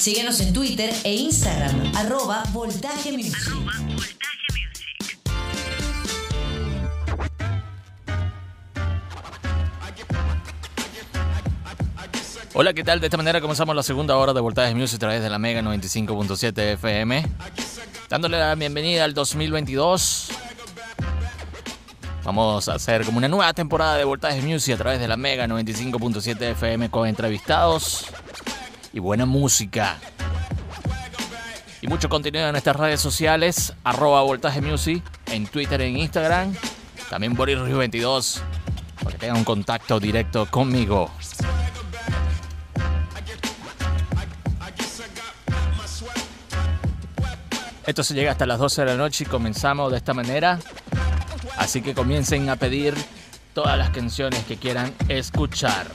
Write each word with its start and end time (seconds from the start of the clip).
Síguenos 0.00 0.40
en 0.40 0.54
Twitter 0.54 0.90
e 1.04 1.12
Instagram, 1.12 1.92
arroba 1.94 2.42
Voltaje 2.54 3.12
Music. 3.12 3.36
Hola, 12.54 12.72
¿qué 12.72 12.82
tal? 12.82 13.00
De 13.00 13.08
esta 13.08 13.18
manera 13.18 13.42
comenzamos 13.42 13.76
la 13.76 13.82
segunda 13.82 14.16
hora 14.16 14.32
de 14.32 14.40
Voltaje 14.40 14.74
Music 14.74 14.96
a 14.96 15.00
través 15.00 15.22
de 15.22 15.28
la 15.28 15.38
Mega 15.38 15.60
95.7 15.60 16.58
FM. 16.72 17.26
Dándole 18.08 18.38
la 18.38 18.54
bienvenida 18.54 19.04
al 19.04 19.12
2022. 19.12 20.30
Vamos 22.24 22.70
a 22.70 22.74
hacer 22.76 23.04
como 23.04 23.18
una 23.18 23.28
nueva 23.28 23.52
temporada 23.52 23.98
de 23.98 24.04
Voltaje 24.04 24.40
Music 24.40 24.76
a 24.76 24.78
través 24.78 24.98
de 24.98 25.08
la 25.08 25.18
Mega 25.18 25.46
95.7 25.46 26.40
FM 26.52 26.90
con 26.90 27.06
entrevistados 27.06 28.06
y 28.92 28.98
buena 28.98 29.26
música. 29.26 29.98
Y 31.82 31.86
mucho 31.86 32.08
contenido 32.08 32.46
en 32.46 32.52
nuestras 32.52 32.76
redes 32.76 33.00
sociales, 33.00 33.72
arroba 33.84 34.22
Voltaje 34.22 34.60
Music, 34.60 35.02
en 35.26 35.46
Twitter 35.46 35.80
en 35.80 35.96
Instagram. 35.96 36.54
También 37.08 37.34
Boris 37.34 37.58
22, 37.58 38.42
para 38.98 39.12
que 39.12 39.18
tengan 39.18 39.38
un 39.38 39.44
contacto 39.44 39.98
directo 39.98 40.46
conmigo. 40.46 41.10
Esto 47.86 48.04
se 48.04 48.14
llega 48.14 48.30
hasta 48.30 48.46
las 48.46 48.58
12 48.58 48.82
de 48.82 48.86
la 48.86 48.96
noche 48.96 49.24
y 49.24 49.26
comenzamos 49.26 49.90
de 49.90 49.96
esta 49.96 50.14
manera. 50.14 50.60
Así 51.56 51.82
que 51.82 51.94
comiencen 51.94 52.48
a 52.48 52.56
pedir 52.56 52.94
todas 53.54 53.76
las 53.76 53.90
canciones 53.90 54.44
que 54.44 54.58
quieran 54.58 54.94
escuchar. 55.08 55.86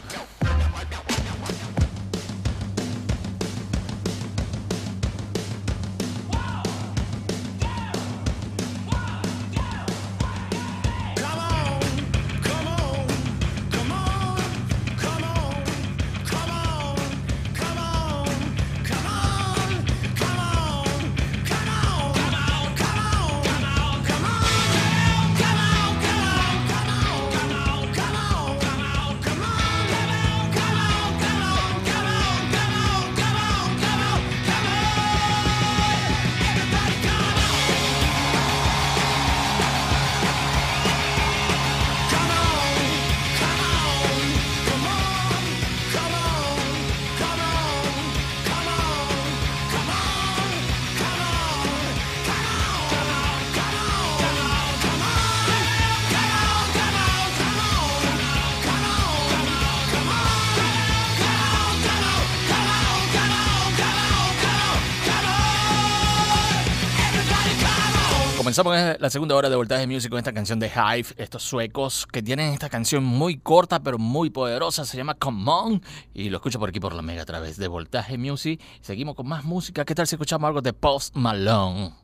Comenzamos 68.55 69.01
la 69.01 69.09
segunda 69.09 69.35
hora 69.35 69.49
de 69.49 69.57
Voltaje 69.57 69.85
Music 69.85 70.09
con 70.09 70.17
esta 70.17 70.31
canción 70.31 70.59
de 70.59 70.67
Hive, 70.67 71.09
estos 71.17 71.43
suecos 71.43 72.07
que 72.09 72.23
tienen 72.23 72.53
esta 72.53 72.69
canción 72.69 73.03
muy 73.03 73.37
corta 73.37 73.83
pero 73.83 73.97
muy 73.97 74.29
poderosa, 74.29 74.85
se 74.85 74.95
llama 74.95 75.15
Come 75.15 75.43
On 75.45 75.81
y 76.13 76.29
lo 76.29 76.37
escucho 76.37 76.57
por 76.57 76.69
aquí 76.69 76.79
por 76.79 76.93
la 76.93 77.01
mega 77.01 77.23
a 77.23 77.25
través 77.25 77.57
de 77.57 77.67
Voltaje 77.67 78.17
Music. 78.17 78.61
Seguimos 78.79 79.15
con 79.15 79.27
más 79.27 79.43
música, 79.43 79.83
¿qué 79.83 79.93
tal 79.93 80.07
si 80.07 80.15
escuchamos 80.15 80.47
algo 80.47 80.61
de 80.61 80.71
Post 80.71 81.17
Malone? 81.17 81.95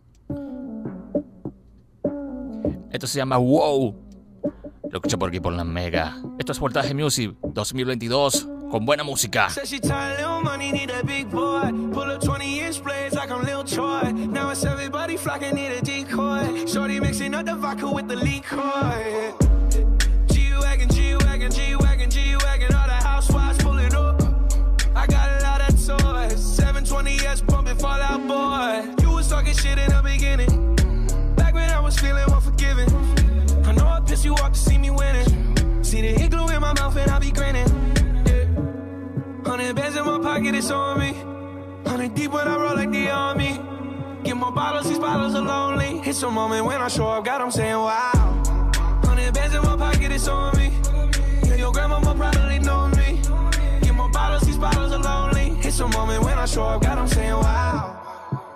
Esto 2.92 3.08
se 3.08 3.20
llama 3.20 3.38
Wow, 3.38 3.96
lo 4.90 4.98
escucho 4.98 5.18
por 5.18 5.30
aquí 5.30 5.40
por 5.40 5.54
la 5.54 5.64
mega. 5.64 6.18
Esto 6.38 6.52
es 6.52 6.60
Voltaje 6.60 6.94
Music 6.94 7.34
2022 7.44 8.50
con 8.70 8.86
buena 8.86 9.06
música. 9.06 9.48
Now 14.32 14.50
it's 14.50 14.66
everybody 14.66 15.18
flocking, 15.18 15.56
need 15.56 15.72
a. 15.72 15.82
Shorty 16.68 17.00
mixing 17.00 17.34
up 17.34 17.46
the 17.46 17.56
vodka 17.56 17.90
with 17.90 18.08
the 18.08 18.16
liquor. 18.16 19.34
G-Wagon, 20.28 20.90
G-Wagon, 20.90 21.52
G-Wagon, 21.52 22.10
G-Wagon, 22.10 22.74
all 22.74 22.88
the 22.88 22.94
housewives 22.94 23.58
pulling 23.64 23.94
up. 23.94 24.22
I 24.96 25.06
got 25.08 25.30
a 25.30 25.44
lot 25.44 25.62
of 25.62 25.76
toys. 25.76 26.60
720S 26.60 27.48
pumping 27.48 27.76
Fallout 27.78 28.28
Boy. 28.28 29.04
You 29.04 29.12
was 29.12 29.28
talking 29.30 29.54
shit 29.54 29.78
in 29.78 29.90
the 29.90 30.02
beginning. 30.04 30.76
Back 31.36 31.54
when 31.54 31.70
I 31.70 31.80
was 31.80 31.98
feeling 32.00 32.24
unforgiving. 32.30 32.90
I 33.66 33.74
know 33.74 33.88
I 33.88 34.00
pissed 34.02 34.26
you 34.26 34.34
off 34.36 34.54
to 34.54 34.60
see 34.60 34.78
me 34.78 34.90
winning. 34.90 35.84
See 35.84 36.02
the 36.02 36.28
glue 36.28 36.48
in 36.50 36.62
my 36.62 36.74
mouth 36.74 36.96
and 36.96 37.12
I 37.12 37.20
be 37.20 37.32
grinning. 37.32 37.68
Hundred 39.46 39.76
bands 39.76 39.98
in 39.98 40.06
my 40.06 40.20
pocket, 40.20 40.56
it's 40.56 40.72
on 40.72 41.00
me. 41.00 41.14
Hundred 41.90 42.16
deep 42.16 42.32
when 42.32 42.48
I 42.48 42.56
roll 42.56 42.76
like 42.76 42.92
the 42.92 43.10
army. 43.10 43.60
Get 44.24 44.38
more 44.38 44.52
bottles, 44.52 44.88
these 44.88 45.00
bottles 45.00 45.34
are 45.36 45.42
lonely. 45.42 46.02
It's 46.08 46.22
a 46.22 46.30
moment 46.30 46.66
when 46.66 46.82
I 46.82 46.88
show 46.88 47.08
up, 47.08 47.26
God, 47.26 47.42
I'm 47.42 47.52
saying 47.52 47.76
wow. 47.76 48.12
Hundred 49.04 49.34
bands 49.34 49.56
in 49.56 49.62
my 49.64 49.76
pocket, 49.76 50.12
it's 50.12 50.28
on 50.28 50.56
me. 50.58 50.72
Yeah, 51.44 51.56
your 51.56 51.72
grandma 51.72 52.00
probably 52.00 52.60
know 52.60 52.88
me. 52.90 53.20
Get 53.82 53.96
more 53.96 54.10
bottles, 54.10 54.44
these 54.44 54.58
bottles 54.58 54.92
are 54.92 55.00
lonely. 55.00 55.58
It's 55.68 55.80
a 55.80 55.88
moment 55.88 56.24
when 56.24 56.38
I 56.38 56.46
show 56.46 56.64
up, 56.64 56.82
God, 56.82 57.00
I'm 57.00 57.08
saying 57.08 57.34
wow. 57.34 57.98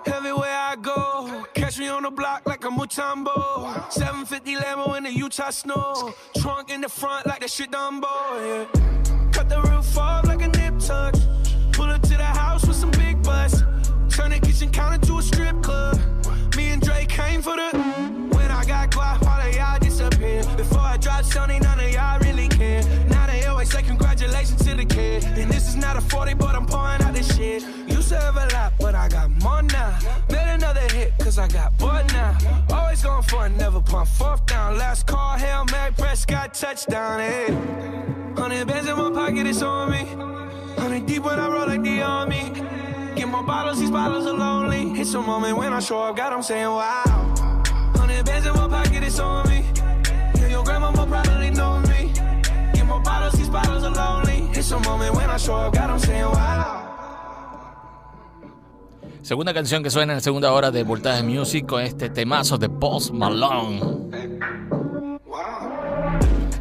Everywhere 0.06 0.56
I 0.56 0.76
go, 0.76 1.44
catch 1.52 1.78
me 1.78 1.88
on 1.88 2.04
the 2.04 2.10
block 2.10 2.42
like 2.46 2.64
a 2.64 2.68
Mutombo. 2.68 3.92
750 3.92 4.54
Lambo 4.56 4.96
in 4.96 5.02
the 5.02 5.12
Utah 5.12 5.50
snow. 5.50 6.14
Trunk 6.38 6.70
in 6.70 6.80
the 6.80 6.88
front 6.88 7.26
like 7.26 7.40
the 7.40 7.48
shit 7.48 7.72
Dumbo, 7.72 8.06
yeah. 8.06 9.30
Cut 9.32 9.48
the 9.48 9.60
roof 9.62 9.98
off 9.98 10.26
like 10.26 10.42
a 10.42 10.48
nip 10.48 10.78
tuck. 10.78 11.14
Pull 11.72 11.86
up 11.86 12.02
to 12.02 12.16
the 12.16 12.24
house 12.24 12.64
with 12.66 12.76
some 12.76 12.92
big 12.92 13.20
butts. 13.22 13.62
Turn 14.16 14.30
the 14.30 14.40
kitchen 14.40 14.70
counter 14.70 15.06
to 15.08 15.18
a 15.18 15.22
strip 15.22 15.62
club. 15.62 16.00
Me 16.56 16.70
and 16.70 16.80
Drake 16.80 17.10
came 17.10 17.42
for 17.42 17.54
the. 17.54 17.68
When 18.34 18.50
I 18.50 18.64
got 18.64 18.90
quiet, 18.90 19.22
all 19.22 19.40
of 19.46 19.54
y'all 19.54 19.78
disappeared. 19.78 20.46
Before 20.56 20.80
I 20.80 20.96
dropped 20.96 21.28
Sony, 21.28 21.60
none 21.60 21.78
of 21.78 21.92
y'all 21.92 22.18
really 22.20 22.48
care. 22.48 22.82
Now 23.10 23.26
they 23.26 23.44
always 23.44 23.70
say 23.70 23.82
congratulations 23.82 24.64
to 24.64 24.74
the 24.74 24.86
kid. 24.86 25.22
And 25.24 25.50
this 25.52 25.68
is 25.68 25.76
not 25.76 25.98
a 25.98 26.00
40, 26.00 26.32
but 26.32 26.54
I'm 26.54 26.64
pouring 26.64 27.02
out 27.02 27.12
this 27.12 27.36
shit. 27.36 27.62
Used 27.86 28.08
to 28.08 28.16
have 28.18 28.36
a 28.36 28.48
lot, 28.54 28.72
but 28.80 28.94
I 28.94 29.06
got 29.08 29.28
more 29.42 29.62
now. 29.62 29.98
Made 30.30 30.54
another 30.54 30.88
hit, 30.96 31.12
cause 31.18 31.38
I 31.38 31.46
got 31.48 31.76
bored 31.76 32.06
now. 32.14 32.38
Always 32.72 33.02
going 33.02 33.22
for 33.24 33.44
it, 33.44 33.50
never 33.50 33.82
pump 33.82 34.08
fourth 34.08 34.46
down. 34.46 34.78
Last 34.78 35.06
call, 35.06 35.36
Hail 35.36 35.66
Mary, 35.70 35.92
Prescott, 35.92 36.54
touchdown, 36.54 37.20
hey. 37.20 37.52
Hundred 38.34 38.66
bands 38.66 38.88
in 38.88 38.96
my 38.96 39.10
pocket, 39.10 39.46
it's 39.46 39.60
on 39.60 39.90
me. 39.90 40.06
Hundred 40.80 41.04
deep 41.04 41.22
when 41.22 41.38
I 41.38 41.48
roll 41.48 41.66
like 41.66 41.82
the 41.82 42.00
army. 42.00 42.50
Get 43.16 43.28
my 43.28 43.40
bottles, 43.40 43.78
these 43.78 43.90
bottles 43.90 44.26
are 44.26 44.36
lonely. 44.36 45.00
It's 45.00 45.14
a 45.14 45.20
moment 45.20 45.56
when 45.56 45.72
I 45.72 45.80
show 45.80 46.02
up, 46.02 46.16
God, 46.16 46.32
I'm 46.34 46.42
saying 46.42 46.66
wow. 46.66 47.26
Segunda 59.22 59.52
canción 59.52 59.82
que 59.82 59.90
suena 59.90 60.12
en 60.12 60.18
la 60.18 60.20
segunda 60.20 60.52
hora 60.52 60.70
de 60.70 60.84
Voltaje 60.84 61.22
Music 61.22 61.66
con 61.66 61.82
este 61.82 62.10
temazo 62.10 62.58
de 62.58 62.68
Post 62.68 63.12
Malone. 63.12 63.80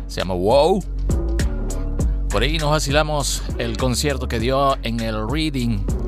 Se 0.07 0.21
llama 0.21 0.33
Wow. 0.33 0.83
Por 2.29 2.44
ahí 2.44 2.57
nos 2.57 2.71
vacilamos 2.71 3.44
el 3.57 3.77
concierto 3.77 4.27
que 4.27 4.39
dio 4.39 4.77
en 4.83 5.00
el 5.00 5.29
Reading 5.29 6.04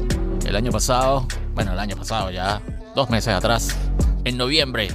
el 0.48 0.56
año 0.56 0.72
pasado, 0.72 1.28
bueno, 1.54 1.74
el 1.74 1.80
año 1.80 1.96
pasado 1.98 2.32
ya, 2.32 2.62
dos 2.96 3.10
meses 3.10 3.34
atrás, 3.34 3.78
en 4.24 4.38
noviembre. 4.38 4.88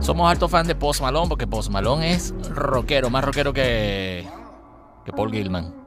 Somos 0.00 0.30
alto 0.30 0.48
fan 0.48 0.66
de 0.66 0.74
Post 0.74 1.00
Malone 1.00 1.28
porque 1.28 1.46
Post 1.46 1.70
Malone 1.70 2.12
es 2.12 2.34
rockero, 2.50 3.08
más 3.08 3.24
rockero 3.24 3.52
que, 3.52 4.28
que 5.04 5.12
Paul 5.12 5.32
Gilman. 5.32 5.81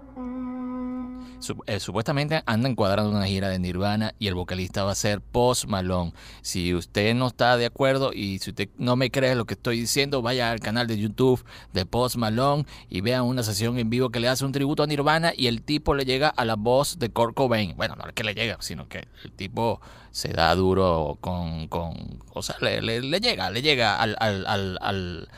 Eh, 1.66 1.80
supuestamente 1.80 2.44
andan 2.46 2.76
cuadrando 2.76 3.12
una 3.12 3.26
gira 3.26 3.50
de 3.50 3.60
Nirvana 3.60 4.14
y 4.20 4.28
el 4.28 4.36
vocalista 4.36 4.84
va 4.84 4.92
a 4.92 4.96
ser 4.96 5.22
Post 5.22 5.66
Malone. 5.66 6.14
Si 6.42 6.74
usted 6.74 7.14
no 7.16 7.28
está 7.28 7.58
de 7.58 7.66
acuerdo 7.66 8.12
y 8.14 8.40
si 8.40 8.52
usted 8.52 8.70
no 8.78 8.96
me 8.96 9.12
cree 9.12 9.36
lo 9.36 9.46
que 9.46 9.56
estoy 9.56 9.80
diciendo, 9.80 10.22
vaya 10.22 10.52
al 10.52 10.60
canal 10.60 10.88
de 10.88 10.98
YouTube 10.98 11.44
de 11.74 11.86
Post 11.86 12.16
Malone 12.16 12.66
y 12.90 13.02
vea 13.02 13.24
una 13.24 13.44
sesión 13.44 13.78
en 13.78 13.90
vivo 13.90 14.10
que 14.10 14.20
le 14.20 14.28
hace 14.28 14.46
un 14.46 14.52
tributo 14.52 14.84
a 14.84 14.88
Nirvana 14.88 15.34
y 15.36 15.48
el 15.48 15.62
tipo 15.62 15.96
le 15.96 16.06
llega 16.06 16.30
a 16.30 16.46
la 16.46 16.56
voz 16.56 17.00
de 17.00 17.10
Kurt 17.10 17.36
Cobain. 17.36 17.76
Bueno, 17.76 17.96
no 17.96 18.08
es 18.08 18.14
que 18.14 18.24
le 18.24 18.34
llega, 18.34 18.58
sino 18.60 18.88
que 18.88 19.08
el 19.24 19.32
tipo 19.32 19.82
se 20.12 20.30
da 20.30 20.56
duro 20.56 21.18
con, 21.20 21.68
con 21.68 22.20
o 22.34 22.42
sea, 22.42 22.56
le, 22.62 22.82
le, 22.82 23.20
llega, 23.20 23.50
le 23.50 23.62
llega 23.62 23.98
al, 23.98 24.16
al, 24.20 24.46
al 24.48 25.30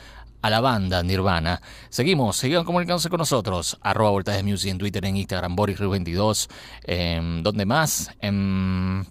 a 0.42 0.50
la 0.50 0.60
banda 0.60 1.02
Nirvana. 1.02 1.60
Seguimos, 1.88 2.36
sigan 2.36 2.64
comunicándose 2.64 3.08
con 3.08 3.18
nosotros. 3.18 3.78
Arroba 3.82 4.10
Voltaje 4.10 4.42
Music 4.42 4.70
en 4.70 4.78
Twitter, 4.78 5.04
en 5.04 5.16
Instagram, 5.16 5.56
Boris 5.56 5.78
22 5.78 6.48
eh, 6.84 7.40
¿Dónde 7.42 7.66
más? 7.66 8.10
En, 8.20 9.06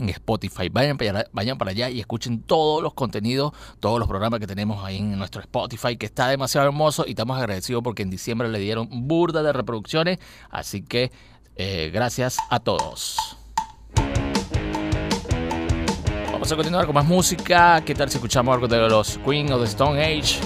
Spotify. 0.00 0.70
Vayan 0.70 0.96
para, 0.96 1.10
allá, 1.10 1.28
vayan 1.32 1.58
para 1.58 1.72
allá 1.72 1.90
y 1.90 2.00
escuchen 2.00 2.42
todos 2.42 2.82
los 2.82 2.94
contenidos, 2.94 3.52
todos 3.80 3.98
los 3.98 4.08
programas 4.08 4.40
que 4.40 4.46
tenemos 4.46 4.82
ahí 4.82 4.96
en 4.96 5.18
nuestro 5.18 5.42
Spotify, 5.42 5.96
que 5.96 6.06
está 6.06 6.28
demasiado 6.28 6.66
hermoso 6.66 7.04
y 7.06 7.10
estamos 7.10 7.36
agradecidos 7.36 7.82
porque 7.82 8.02
en 8.02 8.08
diciembre 8.08 8.48
le 8.48 8.58
dieron 8.60 8.88
burda 9.08 9.42
de 9.42 9.52
reproducciones. 9.52 10.18
Así 10.48 10.82
que 10.82 11.12
eh, 11.56 11.90
gracias 11.92 12.38
a 12.48 12.60
todos. 12.60 13.39
Vamos 16.50 16.58
a 16.58 16.64
continuar 16.64 16.86
con 16.86 16.94
más 16.96 17.06
música. 17.06 17.80
¿Qué 17.86 17.94
tal 17.94 18.10
si 18.10 18.16
escuchamos 18.16 18.52
algo 18.52 18.66
de 18.66 18.76
los 18.88 19.18
Queen 19.18 19.52
o 19.52 19.58
de 19.60 19.66
Stone 19.66 20.02
Age? 20.02 20.40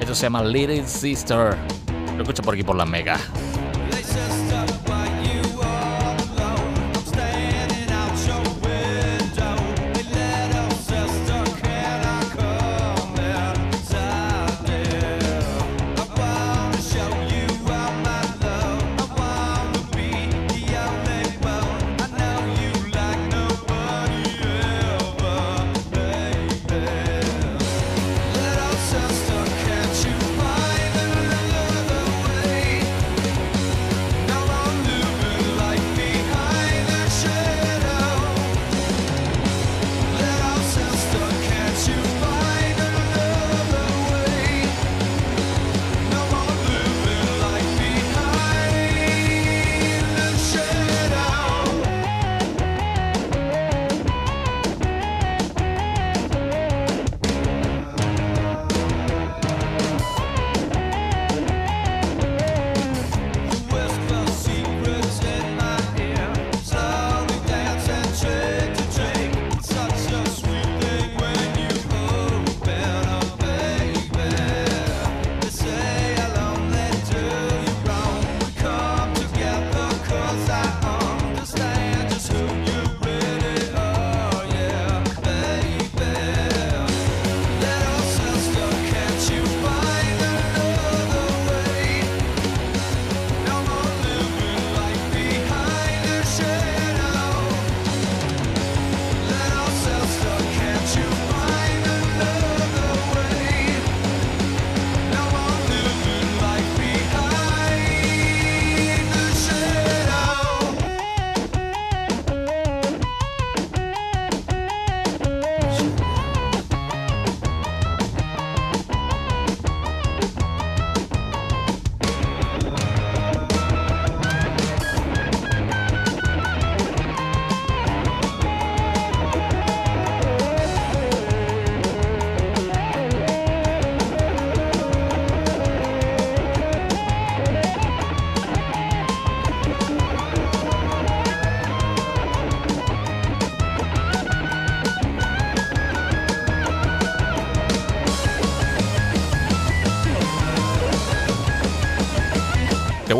Esto 0.00 0.12
se 0.12 0.22
llama 0.22 0.42
Little 0.42 0.84
Sister. 0.88 1.56
Lo 2.16 2.22
escucho 2.24 2.42
por 2.42 2.54
aquí 2.54 2.64
por 2.64 2.74
la 2.74 2.84
Mega. 2.84 3.16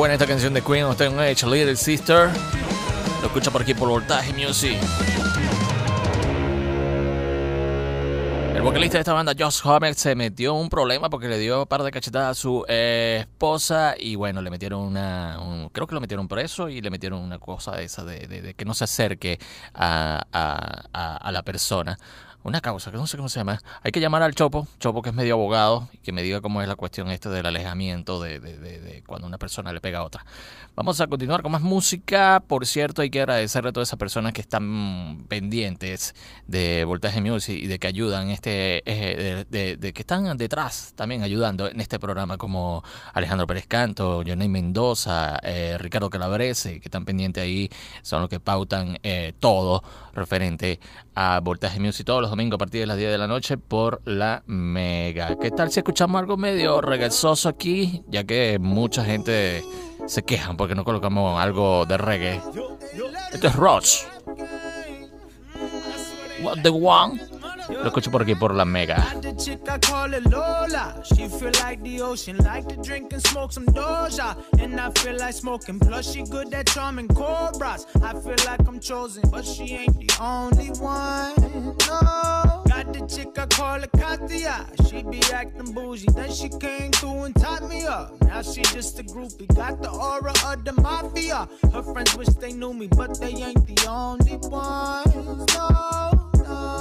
Buena 0.03 0.15
esta 0.15 0.27
canción 0.27 0.53
de 0.53 0.63
Queen, 0.63 0.85
usted 0.87 1.17
ha 1.17 1.29
hecho 1.29 1.49
Little 1.49 1.77
Sister. 1.77 2.29
Lo 3.21 3.27
escucha 3.29 3.53
por 3.53 3.63
aquí 3.63 3.73
por 3.73 3.89
Voltaje 3.89 4.33
Music. 4.33 4.77
El 8.53 8.63
vocalista 8.63 8.99
de 8.99 9.03
esta 9.03 9.13
banda, 9.13 9.33
Josh 9.39 9.61
Homer, 9.63 9.95
se 9.95 10.17
metió 10.17 10.55
un 10.55 10.69
problema 10.69 11.09
porque 11.09 11.29
le 11.29 11.39
dio 11.39 11.61
un 11.61 11.67
par 11.69 11.85
de 11.85 11.93
cachetadas 11.93 12.33
a 12.33 12.35
su 12.35 12.65
eh, 12.67 13.19
esposa 13.21 13.95
y 13.97 14.17
bueno, 14.17 14.43
le 14.43 14.51
metieron 14.51 14.81
una, 14.81 15.39
creo 15.71 15.87
que 15.87 15.95
lo 15.95 16.01
metieron 16.01 16.27
preso 16.27 16.69
y 16.69 16.81
le 16.81 16.91
metieron 16.91 17.21
una 17.21 17.39
cosa 17.39 17.81
esa 17.81 18.05
de, 18.05 18.55
que 18.57 18.65
no 18.65 18.75
se 18.75 18.83
acerque 18.83 19.39
a 19.73 21.31
la 21.33 21.43
persona 21.45 21.97
una 22.45 22.61
causa, 22.61 22.91
que 22.91 22.97
no 22.97 23.07
sé 23.07 23.17
cómo 23.17 23.29
se 23.29 23.41
llama. 23.41 23.61
Hay 23.83 23.93
que 23.93 24.01
llamar 24.01 24.23
al 24.23 24.35
Chopo, 24.35 24.67
Chopo 24.81 25.03
que 25.03 25.11
es 25.11 25.15
medio 25.15 25.35
abogado, 25.35 25.89
y 25.93 25.99
que 25.99 26.13
me 26.13 26.23
diga 26.23 26.41
cómo 26.41 26.63
es 26.63 26.69
la 26.69 26.77
cuestión 26.77 27.11
esta 27.11 27.31
del 27.31 27.47
alejamiento 27.47 28.21
de, 28.21 28.41
de, 28.41 28.59
de, 28.59 29.03
cuando 29.07 29.27
una 29.27 29.39
persona 29.39 29.73
le 29.73 29.81
pega 29.81 30.01
a 30.01 30.05
otra. 30.05 30.25
Vamos 30.75 31.01
a 31.01 31.07
continuar 31.07 31.43
con 31.43 31.53
más 31.53 31.61
música. 31.61 32.43
Por 32.47 32.67
cierto, 32.67 33.03
hay 33.03 33.11
que 33.11 33.21
agradecerle 33.21 33.71
a 33.71 33.73
todas 33.73 33.89
esas 33.89 33.99
personas 33.99 34.33
que 34.33 34.41
están 34.41 35.27
pendientes 35.29 36.15
de 36.47 36.85
Voltaje 36.85 37.21
Music 37.21 37.63
y 37.63 37.67
de 37.67 37.79
que 37.79 37.87
ayudan, 37.87 38.31
este, 38.31 38.83
eh, 38.87 39.45
de, 39.51 39.93
que 39.93 40.01
están 40.01 40.37
detrás 40.39 40.95
también 40.97 41.23
ayudando 41.23 41.69
en 41.69 41.81
este 41.81 41.99
programa, 41.99 42.39
como 42.39 42.83
Alejandro 43.13 43.47
Pérez 43.47 43.67
Canto, 43.67 44.23
Johnny 44.27 44.49
Mendoza, 44.49 45.39
eh, 45.43 45.77
Ricardo 45.79 46.09
Calabrese, 46.09 46.81
que 46.81 46.89
están 46.89 47.05
pendientes 47.05 47.43
ahí, 47.43 47.69
son 48.03 48.23
los 48.23 48.31
que 48.31 48.41
pautan 48.41 48.99
eh, 49.03 49.35
todo 49.39 49.83
referente 50.15 50.81
a 51.15 51.41
Voltaje 51.41 51.81
Music 51.81 52.07
todos 52.07 52.21
los 52.21 52.31
domingos 52.31 52.57
a 52.57 52.59
partir 52.59 52.81
de 52.81 52.87
las 52.87 52.97
10 52.97 53.11
de 53.11 53.19
la 53.19 53.27
noche 53.27 53.57
por 53.59 54.01
la 54.05 54.43
Mega. 54.47 55.37
¿Qué 55.39 55.51
tal 55.51 55.71
si 55.71 55.81
escuchamos 55.81 56.19
algo 56.19 56.37
medio 56.37 56.81
reggaezoso 56.81 57.49
aquí? 57.49 58.03
Ya 58.09 58.25
que 58.25 58.59
mucha 58.61 59.05
gente 59.05 59.63
se 60.07 60.23
quejan 60.23 60.57
porque 60.57 60.75
no 60.75 60.85
colocamos 60.85 61.41
algo 61.41 61.87
de 61.87 61.99
reggae. 61.99 62.41
Esto 63.33 63.47
es 63.47 63.57
Roach. 63.57 64.05
What 66.43 66.63
the 66.63 66.71
one? 66.71 67.21
Lo 67.69 67.87
escucho 67.87 68.11
por 68.11 68.23
aquí 68.23 68.35
por 68.35 68.55
la 68.55 68.65
mega. 68.65 68.97
She 71.05 71.29
feel 71.29 71.53
like 71.65 71.83
the 71.83 72.01
ocean, 72.01 72.37
like 72.39 72.69
to 72.69 72.77
drink 72.77 73.13
and 73.13 73.23
smoke 73.27 73.53
some 73.53 73.67
Doja. 73.67 74.37
And 74.61 74.81
I 74.81 74.91
feel 75.01 75.19
like 75.19 75.35
smoking, 75.35 75.79
plus 75.79 76.13
she 76.13 76.23
good 76.23 76.53
at 76.55 76.67
charming 76.67 77.09
cobras. 77.09 77.87
I 78.03 78.13
feel 78.13 78.37
like 78.47 78.67
I'm 78.67 78.81
chosen, 78.81 79.23
but 79.31 79.45
she 79.45 79.75
ain't 79.75 79.99
the 79.99 80.11
only 80.21 80.71
one. 80.81 81.77
No. 81.89 82.63
got 82.85 82.93
the 82.93 83.07
chick 83.07 83.39
I 83.39 83.47
call 83.47 83.81
her 83.81 83.87
Katia. 83.87 84.67
She 84.89 85.03
be 85.03 85.21
acting 85.33 85.73
bougie, 85.73 86.09
then 86.15 86.33
she 86.33 86.49
came 86.49 86.91
through 86.93 87.25
and 87.25 87.37
tied 87.37 87.69
me 87.69 87.85
up. 87.87 88.21
Now 88.23 88.43
she 88.43 88.63
just 88.63 88.99
a 88.99 89.03
groupie, 89.03 89.55
got 89.55 89.83
the 89.83 89.91
aura 89.91 90.33
of 90.47 90.65
the 90.65 90.73
mafia. 90.73 91.49
Her 91.73 91.83
friends 91.83 92.17
wish 92.17 92.29
they 92.29 92.53
knew 92.53 92.73
me, 92.75 92.89
but 92.89 93.19
they 93.21 93.35
ain't 93.35 93.67
the 93.67 93.87
only 93.89 94.37
ones. 94.37 95.15
No, 95.55 95.69
no. 95.69 96.02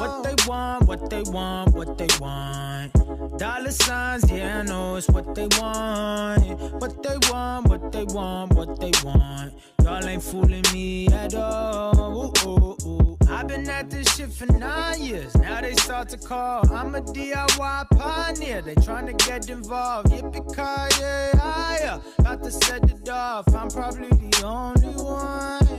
What 0.02 0.24
they 0.24 0.34
oh. 0.34 0.50
want, 0.50 0.88
what 0.88 1.10
they 1.12 1.22
want, 1.22 1.74
what 1.76 1.96
they 1.96 2.08
want. 2.20 2.92
Dollar 3.38 3.70
signs, 3.70 4.32
yeah, 4.32 4.60
I 4.60 4.64
know 4.64 4.96
it's 4.96 5.08
what 5.08 5.36
they 5.36 5.48
want. 5.60 6.60
What 6.82 7.04
they 7.04 7.18
want, 7.30 7.70
what 7.70 7.92
they 7.92 8.06
want, 8.06 8.54
what 8.56 8.80
they 8.80 8.92
want. 9.04 9.54
Y'all 9.84 10.04
ain't 10.04 10.24
fooling 10.24 10.64
me 10.74 11.08
at 11.10 11.36
all. 11.36 12.34
Ooh, 12.36 12.50
ooh, 12.50 12.78
ooh. 12.84 13.18
I've 13.30 13.48
been 13.48 13.70
at 13.70 13.92
this 13.92 14.16
shit 14.16 14.32
for 14.34 14.48
nine 14.48 15.04
years. 15.04 15.36
Now 15.36 15.62
they 15.62 15.76
start 15.76 16.10
to 16.10 16.18
call. 16.18 16.68
I'm 16.74 16.96
a 16.96 17.02
DIY 17.02 17.90
pioneer. 17.92 18.64
They 18.64 18.74
trying 18.76 19.06
to 19.06 19.14
get 19.14 19.52
involved. 19.52 20.10
Yippee 20.10 20.48
ki 20.56 21.02
yeah, 21.02 21.78
yeah. 21.80 22.00
Got 22.24 22.42
to 22.42 22.52
set 22.52 22.90
it 22.90 23.08
off. 23.08 23.54
I'm 23.54 23.70
probably 23.70 24.10
the 24.10 24.44
only 24.46 24.96
one. 25.04 25.71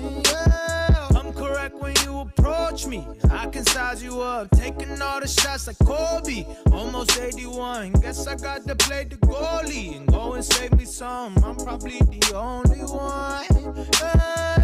I'm 1.73 1.81
when 1.81 1.95
you 2.05 2.21
approach 2.21 2.87
me. 2.87 3.07
I 3.31 3.47
can 3.47 3.65
size 3.65 4.03
you 4.03 4.21
up. 4.21 4.51
Taking 4.51 5.01
all 5.01 5.21
the 5.21 5.29
shots 5.29 5.67
like 5.67 5.79
Kobe. 5.79 6.47
Almost 6.73 7.19
81. 7.19 7.93
Guess 7.93 8.27
I 8.27 8.37
got 8.37 8.67
to 8.67 8.75
play 8.75 9.05
the 9.05 9.17
goalie 9.17 9.97
and 9.97 10.07
go 10.07 10.35
and 10.35 10.45
save 10.45 10.73
me 10.75 10.85
some. 10.85 11.37
I'm 11.45 11.57
probably 11.57 11.99
the 11.99 12.33
only 12.35 12.81
one. 12.81 13.45
Hey, 13.97 14.62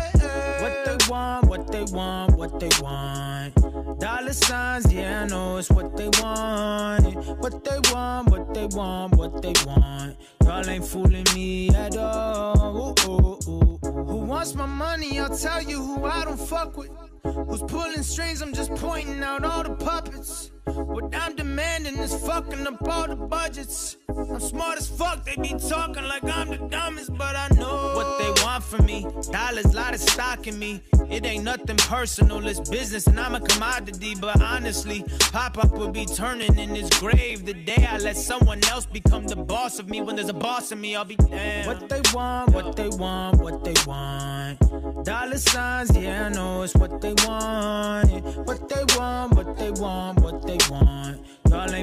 want, 1.08 1.48
what 1.48 1.70
they 1.72 1.84
want, 1.84 2.36
what 2.36 2.60
they 2.60 2.70
want. 2.80 3.54
Dollar 4.00 4.32
signs, 4.32 4.92
yeah, 4.92 5.22
I 5.22 5.26
know 5.26 5.56
it's 5.56 5.70
what 5.70 5.96
they 5.96 6.08
want. 6.20 7.16
What 7.38 7.64
they 7.64 7.92
want, 7.92 8.30
what 8.30 8.54
they 8.54 8.66
want, 8.66 9.16
what 9.16 9.42
they 9.42 9.54
want. 9.66 10.16
Y'all 10.44 10.68
ain't 10.68 10.84
fooling 10.84 11.26
me 11.34 11.70
at 11.70 11.96
all. 11.96 12.94
Ooh, 13.06 13.10
ooh, 13.10 13.38
ooh. 13.48 13.78
Who 13.82 14.16
wants 14.16 14.54
my 14.54 14.66
money? 14.66 15.18
I'll 15.20 15.36
tell 15.36 15.62
you 15.62 15.82
who 15.82 16.04
I 16.04 16.24
don't 16.24 16.40
fuck 16.40 16.76
with. 16.76 16.90
Who's 17.24 17.62
pulling 17.62 18.02
strings? 18.02 18.40
I'm 18.40 18.52
just 18.52 18.74
pointing 18.76 19.22
out 19.22 19.44
all 19.44 19.62
the 19.62 19.74
puppets. 19.74 20.50
What 20.68 21.14
I'm 21.14 21.34
demanding 21.34 21.96
is 21.96 22.14
fucking 22.26 22.66
up 22.66 22.87
all 22.87 23.08
the 23.08 23.16
budgets. 23.16 23.96
I'm 24.08 24.40
smart 24.40 24.78
as 24.78 24.88
fuck, 24.88 25.25
they 25.25 25.37
be 25.37 25.54
talking 25.54 26.04
like 26.04 26.25
I'm 26.25 26.48
the 26.48 26.58
dumbest, 26.58 27.16
but 27.16 27.34
I 27.37 27.48
know 27.56 27.92
what 27.94 28.18
they 28.18 28.42
want 28.42 28.64
from 28.64 28.84
me. 28.84 29.06
Dollars, 29.30 29.75
lot 29.75 29.94
of 29.94 30.00
stock 30.00 30.46
in 30.46 30.58
me. 30.58 30.82
It 31.08 31.25
ain't 31.25 31.44
nothing 31.44 31.76
personal, 31.76 32.46
it's 32.46 32.68
business, 32.68 33.06
and 33.06 33.18
I'm 33.18 33.34
a 33.34 33.40
commodity. 33.40 34.14
But 34.20 34.42
honestly, 34.42 35.04
Pop 35.32 35.56
Up 35.56 35.72
will 35.72 35.90
be 35.90 36.04
turning 36.04 36.58
in 36.58 36.70
his 36.75 36.90
grave 36.90 37.46
the 37.46 37.54
day 37.54 37.87
I 37.88 37.96
let 37.98 38.16
someone 38.16 38.62
else 38.64 38.84
become 38.84 39.25
the 39.25 39.37
boss 39.37 39.78
of 39.78 39.88
me. 39.88 40.02
When 40.02 40.16
there's 40.16 40.28
a 40.28 40.34
boss 40.34 40.70
in 40.70 40.80
me, 40.80 40.96
I'll 40.96 41.04
be 41.06 41.16
damned. 41.16 41.66
What 41.66 41.88
they 41.88 42.02
want, 42.12 42.52
what 42.52 42.76
they 42.76 42.88
want, 42.88 43.38
what 43.38 43.64
they 43.64 43.75
want. 43.87 44.58
Dollar 45.04 45.38
signs, 45.38 45.96
yeah, 45.96 46.26
I 46.26 46.28
know 46.28 46.62
it's 46.62 46.75
what 46.75 47.00
they 47.00 47.14
want. 47.26 48.10
What 48.46 48.68
they 48.68 48.84
want, 48.96 49.34
what 49.34 49.56
they 49.56 49.70
want, 49.70 50.20
what 50.20 50.46
they 50.46 50.57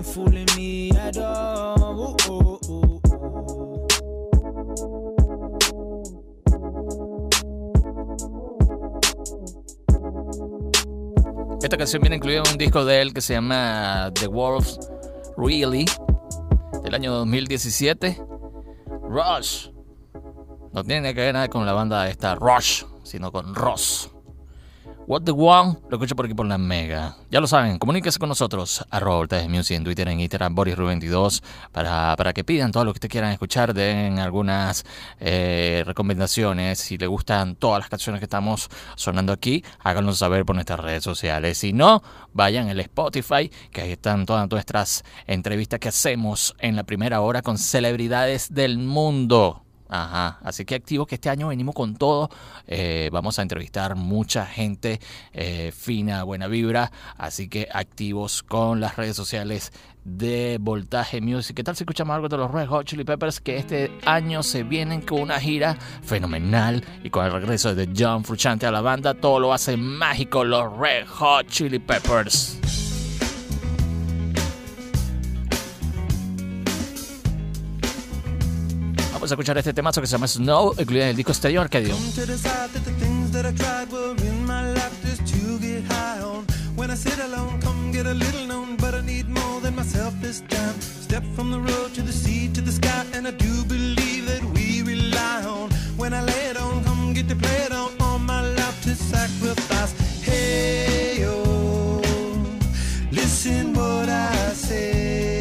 fooling 0.03 0.48
me 0.55 0.91
at 0.91 1.17
all. 1.17 2.15
Esta 11.65 11.77
canción 11.77 12.01
viene 12.03 12.17
incluida 12.17 12.44
en 12.46 12.51
un 12.51 12.58
disco 12.60 12.86
de 12.86 13.01
él 13.01 13.12
que 13.12 13.22
se 13.22 13.34
llama 13.34 14.12
The 14.13 14.27
Wolves 14.27 14.79
Really, 15.36 15.86
del 16.84 16.94
año 16.94 17.12
2017. 17.12 18.22
Rush. 19.10 19.70
No 20.74 20.84
tiene 20.84 21.15
que 21.15 21.22
ver 21.22 21.34
nada 21.34 21.48
con 21.48 21.65
la 21.65 21.74
banda 21.74 22.08
esta 22.08 22.36
Rush, 22.36 22.84
sino 23.03 23.32
con 23.32 23.55
Ross. 23.55 24.15
What 25.08 25.22
the 25.22 25.32
One, 25.32 25.78
lo 25.88 25.98
escucho 25.98 26.16
por 26.16 26.26
aquí 26.26 26.34
por 26.34 26.48
la 26.48 26.58
Mega. 26.58 27.16
Ya 27.30 27.40
lo 27.40 27.46
saben, 27.46 27.78
comuníquese 27.78 28.18
con 28.18 28.28
nosotros, 28.28 28.84
arroba 28.90 29.28
Music 29.48 29.78
en 29.78 29.84
Twitter, 29.84 30.08
en 30.08 30.20
Instagram, 30.20 30.56
BorisRu22, 30.56 31.44
para, 31.72 32.16
para 32.16 32.34
que 32.34 32.44
pidan 32.44 32.72
todo 32.72 32.86
lo 32.86 32.92
que 32.92 32.98
ustedes 32.98 33.12
quieran 33.12 33.32
escuchar, 33.32 33.76
den 33.76 34.18
algunas 34.18 34.84
eh, 35.20 35.84
recomendaciones. 35.86 36.80
Si 36.80 36.98
les 36.98 37.08
gustan 37.08 37.56
todas 37.56 37.82
las 37.82 37.90
canciones 37.90 38.20
que 38.20 38.26
estamos 38.26 38.68
sonando 38.96 39.32
aquí, 39.32 39.64
háganlo 39.84 40.12
saber 40.14 40.44
por 40.44 40.56
nuestras 40.56 40.80
redes 40.80 41.04
sociales. 41.04 41.60
Si 41.60 41.72
no, 41.72 42.02
vayan 42.34 42.70
al 42.70 42.80
Spotify, 42.80 43.52
que 43.72 43.82
ahí 43.82 43.92
están 43.92 44.26
todas 44.26 44.50
nuestras 44.50 45.04
entrevistas 45.28 45.80
que 45.80 45.90
hacemos 45.90 46.56
en 46.58 46.76
la 46.76 46.84
primera 46.84 47.22
hora 47.22 47.44
con 47.44 47.60
celebridades 47.60 48.52
del 48.56 48.80
mundo. 48.80 49.65
Ajá, 49.88 50.39
así 50.44 50.65
que 50.65 50.75
activo 50.75 51.06
que 51.06 51.15
este 51.15 51.30
año 51.30 51.50
venimos 51.50 51.75
con 51.75 51.96
todo. 51.96 52.30
Eh, 52.68 53.10
vamos 53.12 53.38
a 53.38 53.44
entrevistar 53.44 53.96
mucha 53.96 54.46
gente 54.46 55.00
eh, 55.34 55.72
fina, 55.75 56.24
buena 56.24 56.48
vibra. 56.48 56.92
Así 57.18 57.48
que 57.48 57.68
activos 57.72 58.44
con 58.44 58.80
las 58.80 58.96
redes 58.96 59.15
sociales 59.15 59.72
de 60.04 60.58
Voltaje 60.60 61.22
Music. 61.22 61.56
¿Qué 61.56 61.63
tal 61.63 61.75
si 61.75 61.84
escuchamos 61.84 62.15
algo 62.15 62.30
de 62.30 62.38
los 62.38 62.51
Red 62.51 62.68
Hot 62.68 62.86
Chili 62.86 63.04
Peppers? 63.04 63.39
Que 63.42 63.58
este 63.58 63.92
año 64.06 64.44
se 64.44 64.63
vienen 64.63 65.01
con 65.01 65.22
una 65.22 65.39
gira 65.39 65.77
fenomenal. 66.04 66.84
Y 67.04 67.10
con 67.10 67.25
el 67.25 67.32
regreso 67.32 67.75
de 67.75 67.89
John 67.96 68.24
Frusciante 68.24 68.65
a 68.65 68.72
la 68.72 68.82
banda, 68.82 69.13
todo 69.13 69.39
lo 69.39 69.54
hace 69.54 69.77
mágico 69.77 70.44
los 70.44 70.77
Red 70.77 71.08
Hot 71.08 71.48
Chili 71.48 71.80
Peppers. 71.80 72.85
Vamos 79.25 79.32
a 79.32 79.36
escuchar 79.41 79.58
este 79.58 79.74
temazo 79.74 80.01
que 80.01 80.05
se 80.05 80.12
llama 80.12 80.27
Snow, 80.27 80.75
incluido 80.77 81.05
en 81.05 81.10
el 81.10 81.15
disco 81.15 81.34
Stereo 81.34 81.60
Arcadio. 81.60 81.96
When 86.75 86.91
I 86.91 86.96
sit 86.96 87.20
alone, 87.20 87.60
come 87.60 87.91
get 87.91 88.05
a 88.05 88.13
little 88.13 88.46
known, 88.46 88.77
but 88.77 88.94
I 88.94 89.01
need 89.01 89.27
more 89.27 89.62
than 89.62 89.75
myself 89.75 90.13
this 90.22 90.41
time. 90.41 90.79
Step 90.79 91.24
from 91.36 91.50
the 91.50 91.58
road 91.58 91.96
to 91.96 92.03
the 92.03 92.12
sea 92.12 92.50
to 92.53 92.62
the 92.62 92.72
sky, 92.72 93.03
and 93.15 93.25
I 93.25 93.32
do 93.32 93.63
believe 93.65 94.27
that 94.27 94.44
we 94.53 94.84
rely 94.84 95.44
on. 95.44 95.72
When 95.98 96.13
I 96.13 96.22
lay 96.22 96.51
it 96.51 96.58
on, 96.58 96.84
come 96.84 97.13
get 97.13 97.27
to 97.29 97.36
play 97.36 97.65
it 97.65 97.72
on, 97.72 97.89
all 98.01 98.20
my 98.20 98.41
life 98.41 98.84
to 98.84 98.94
sacrifice. 98.94 99.94
Hey, 100.22 101.25
oh, 101.25 102.01
listen 103.12 103.74
what 103.74 104.08
I 104.08 104.53
say, 104.53 105.35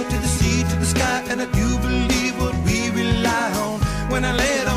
to 0.00 0.16
the 0.18 0.26
sea 0.26 0.62
to 0.70 0.76
the 0.76 0.86
sky, 0.86 1.22
and 1.28 1.42
I 1.42 1.46
do 1.60 1.68
believe 1.78 2.34
what 2.40 2.54
we 2.64 2.88
rely 2.90 3.48
on. 3.64 3.80
When 4.10 4.24
I 4.24 4.32
lay 4.32 4.54
it 4.62 4.68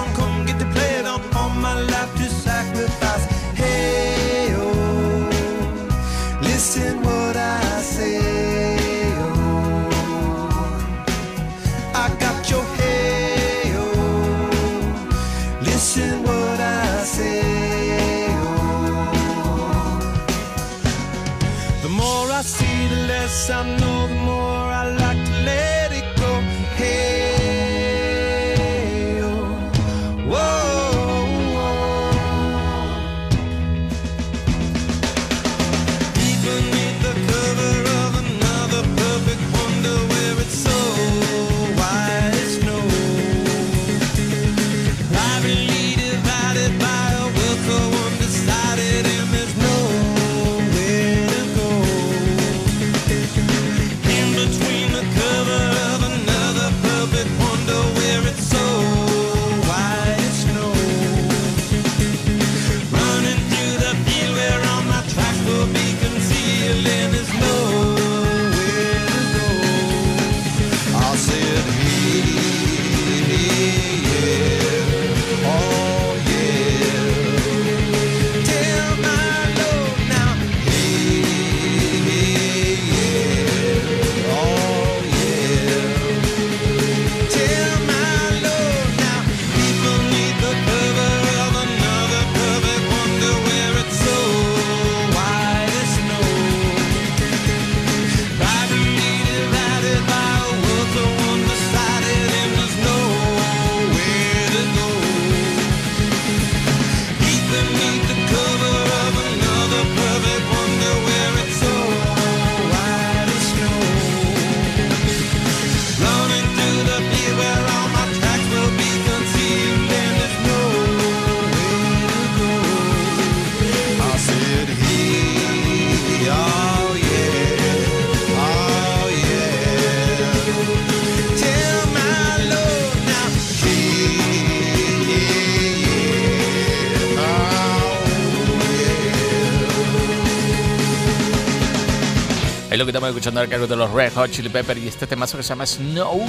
escuchando 143.10 143.42
al 143.42 143.50
cargo 143.50 143.68
de 143.68 143.76
los 143.76 143.92
Red 143.92 144.14
Hot 144.14 144.32
Chili 144.32 144.50
Peppers 144.50 144.82
y 144.82 144.88
este 144.88 145.08
temazo 145.08 145.38
que 145.38 145.44
se 145.44 145.50
llama 145.50 145.66
Snow. 145.66 146.22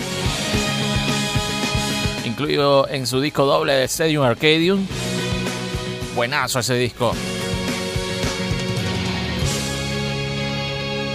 Incluido 2.25 2.89
en 2.89 3.07
su 3.07 3.21
disco 3.21 3.45
doble 3.45 3.73
de 3.73 3.85
Stadium 3.85 4.25
Arcadium. 4.25 4.87
Buenazo 6.15 6.59
ese 6.59 6.75
disco. 6.75 7.15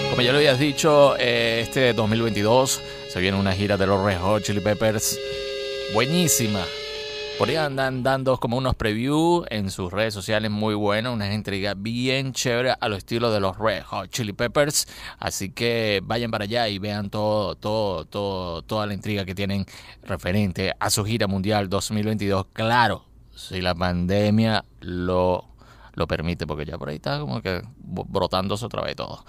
Como 0.09 0.21
ya 0.21 0.31
lo 0.31 0.37
habías 0.37 0.59
dicho, 0.59 1.15
eh, 1.17 1.61
este 1.63 1.93
2022 1.93 2.81
se 3.09 3.19
viene 3.19 3.37
una 3.39 3.53
gira 3.53 3.77
de 3.77 3.87
los 3.87 4.03
Red 4.03 4.19
Hot 4.19 4.43
Chili 4.43 4.59
Peppers 4.59 5.17
buenísima. 5.93 6.65
Por 7.37 7.49
ahí 7.49 7.55
andan 7.55 8.03
dando 8.03 8.37
como 8.37 8.57
unos 8.57 8.75
previews 8.75 9.45
en 9.49 9.71
sus 9.71 9.91
redes 9.91 10.13
sociales 10.13 10.51
muy 10.51 10.75
buenas, 10.75 11.11
unas 11.11 11.33
intrigas 11.33 11.75
bien 11.77 12.33
chéveres 12.33 12.75
a 12.79 12.87
lo 12.87 12.95
estilo 12.95 13.31
de 13.31 13.39
los 13.39 13.57
Red 13.57 13.83
Hot 13.83 14.09
Chili 14.09 14.33
Peppers. 14.33 14.87
Así 15.17 15.51
que 15.51 16.01
vayan 16.03 16.29
para 16.29 16.43
allá 16.43 16.67
y 16.67 16.77
vean 16.77 17.09
todo, 17.09 17.55
todo, 17.55 18.05
todo, 18.05 18.61
toda 18.61 18.85
la 18.85 18.93
intriga 18.93 19.25
que 19.25 19.33
tienen 19.33 19.65
referente 20.03 20.73
a 20.79 20.89
su 20.91 21.03
gira 21.03 21.25
mundial 21.27 21.67
2022. 21.67 22.45
Claro, 22.53 23.05
si 23.35 23.59
la 23.59 23.73
pandemia 23.73 24.63
lo, 24.81 25.45
lo 25.93 26.07
permite, 26.07 26.45
porque 26.45 26.65
ya 26.65 26.77
por 26.77 26.89
ahí 26.89 26.97
está 26.97 27.19
como 27.19 27.41
que 27.41 27.61
brotándose 27.77 28.65
otra 28.65 28.83
vez 28.83 28.95
todo. 28.95 29.25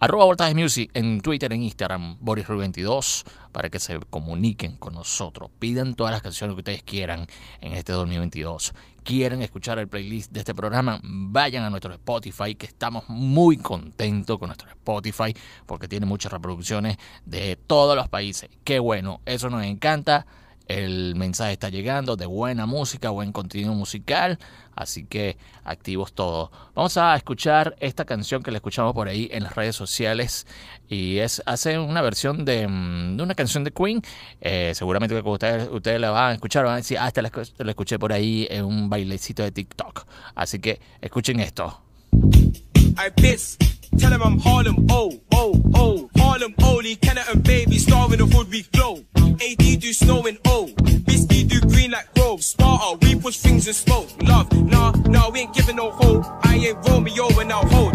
Arroba 0.00 0.26
Voltaje 0.26 0.54
Music 0.54 0.92
en 0.94 1.20
Twitter, 1.20 1.52
en 1.52 1.64
Instagram, 1.64 2.20
BorisRu22, 2.20 3.24
para 3.50 3.68
que 3.68 3.80
se 3.80 3.98
comuniquen 3.98 4.76
con 4.76 4.94
nosotros. 4.94 5.50
Pidan 5.58 5.94
todas 5.94 6.12
las 6.12 6.22
canciones 6.22 6.54
que 6.54 6.60
ustedes 6.60 6.82
quieran 6.84 7.26
en 7.60 7.72
este 7.72 7.92
2022. 7.94 8.74
Quieren 9.02 9.42
escuchar 9.42 9.80
el 9.80 9.88
playlist 9.88 10.30
de 10.30 10.38
este 10.38 10.54
programa, 10.54 11.00
vayan 11.02 11.64
a 11.64 11.70
nuestro 11.70 11.92
Spotify, 11.94 12.54
que 12.54 12.66
estamos 12.66 13.08
muy 13.08 13.56
contentos 13.56 14.38
con 14.38 14.50
nuestro 14.50 14.68
Spotify, 14.68 15.34
porque 15.66 15.88
tiene 15.88 16.06
muchas 16.06 16.30
reproducciones 16.30 16.96
de 17.24 17.56
todos 17.56 17.96
los 17.96 18.08
países. 18.08 18.50
Qué 18.62 18.78
bueno, 18.78 19.20
eso 19.26 19.50
nos 19.50 19.64
encanta. 19.64 20.26
El 20.68 21.14
mensaje 21.14 21.52
está 21.52 21.70
llegando 21.70 22.14
de 22.14 22.26
buena 22.26 22.66
música, 22.66 23.08
buen 23.08 23.32
contenido 23.32 23.72
musical, 23.72 24.38
así 24.76 25.06
que 25.06 25.38
activos 25.64 26.12
todos. 26.12 26.50
Vamos 26.74 26.98
a 26.98 27.16
escuchar 27.16 27.74
esta 27.80 28.04
canción 28.04 28.42
que 28.42 28.50
le 28.50 28.58
escuchamos 28.58 28.92
por 28.92 29.08
ahí 29.08 29.30
en 29.32 29.44
las 29.44 29.56
redes 29.56 29.74
sociales 29.74 30.46
y 30.86 31.18
es 31.18 31.42
hace 31.46 31.78
una 31.78 32.02
versión 32.02 32.44
de, 32.44 32.68
mm, 32.68 33.18
una 33.18 33.34
canción 33.34 33.64
de 33.64 33.70
Queen. 33.70 34.02
Eh, 34.42 34.72
seguramente 34.74 35.14
que 35.20 35.26
ustedes, 35.26 35.68
ustedes 35.72 35.98
la 35.98 36.10
van 36.10 36.32
a 36.32 36.34
escuchar 36.34 36.66
van 36.66 36.74
a 36.74 36.76
decir, 36.76 36.98
ah, 36.98 37.10
la, 37.14 37.30
la 37.58 37.70
escuché 37.70 37.98
por 37.98 38.12
ahí 38.12 38.46
en 38.50 38.66
un 38.66 38.90
bailecito 38.90 39.42
de 39.42 39.52
TikTok. 39.52 40.06
Así 40.34 40.58
que 40.58 40.80
escuchen 41.00 41.40
esto. 41.40 41.80
I 42.98 43.10
piss. 43.10 43.56
Tell 43.96 44.12
him 44.12 44.22
I'm 44.22 44.40
Harlem, 44.40 44.88
oh, 44.90 45.20
oh, 45.32 45.62
oh. 45.76 46.10
Harlem, 46.16 46.52
Oli, 46.64 46.96
Kenneth 46.96 47.28
and 47.32 47.44
baby, 47.44 47.78
starving 47.78 48.18
the 48.18 48.26
hood, 48.26 48.50
we 48.50 48.62
glow. 48.72 49.04
AD 49.16 49.80
do 49.80 49.92
snowing, 49.92 50.36
oh. 50.46 50.66
Bisky 51.06 51.48
do 51.48 51.60
green 51.60 51.92
like 51.92 52.12
Grove. 52.14 52.42
Sparta, 52.42 52.98
we 53.00 53.14
push 53.14 53.36
things 53.36 53.68
and 53.68 53.76
smoke. 53.76 54.08
Love, 54.24 54.52
nah, 54.52 54.90
nah, 55.06 55.30
we 55.30 55.40
ain't 55.40 55.54
giving 55.54 55.76
no 55.76 55.92
hope. 55.92 56.26
I 56.44 56.56
ain't 56.56 56.88
Romeo 56.88 57.28
and 57.38 57.52
I'll 57.52 57.66
hold, 57.68 57.94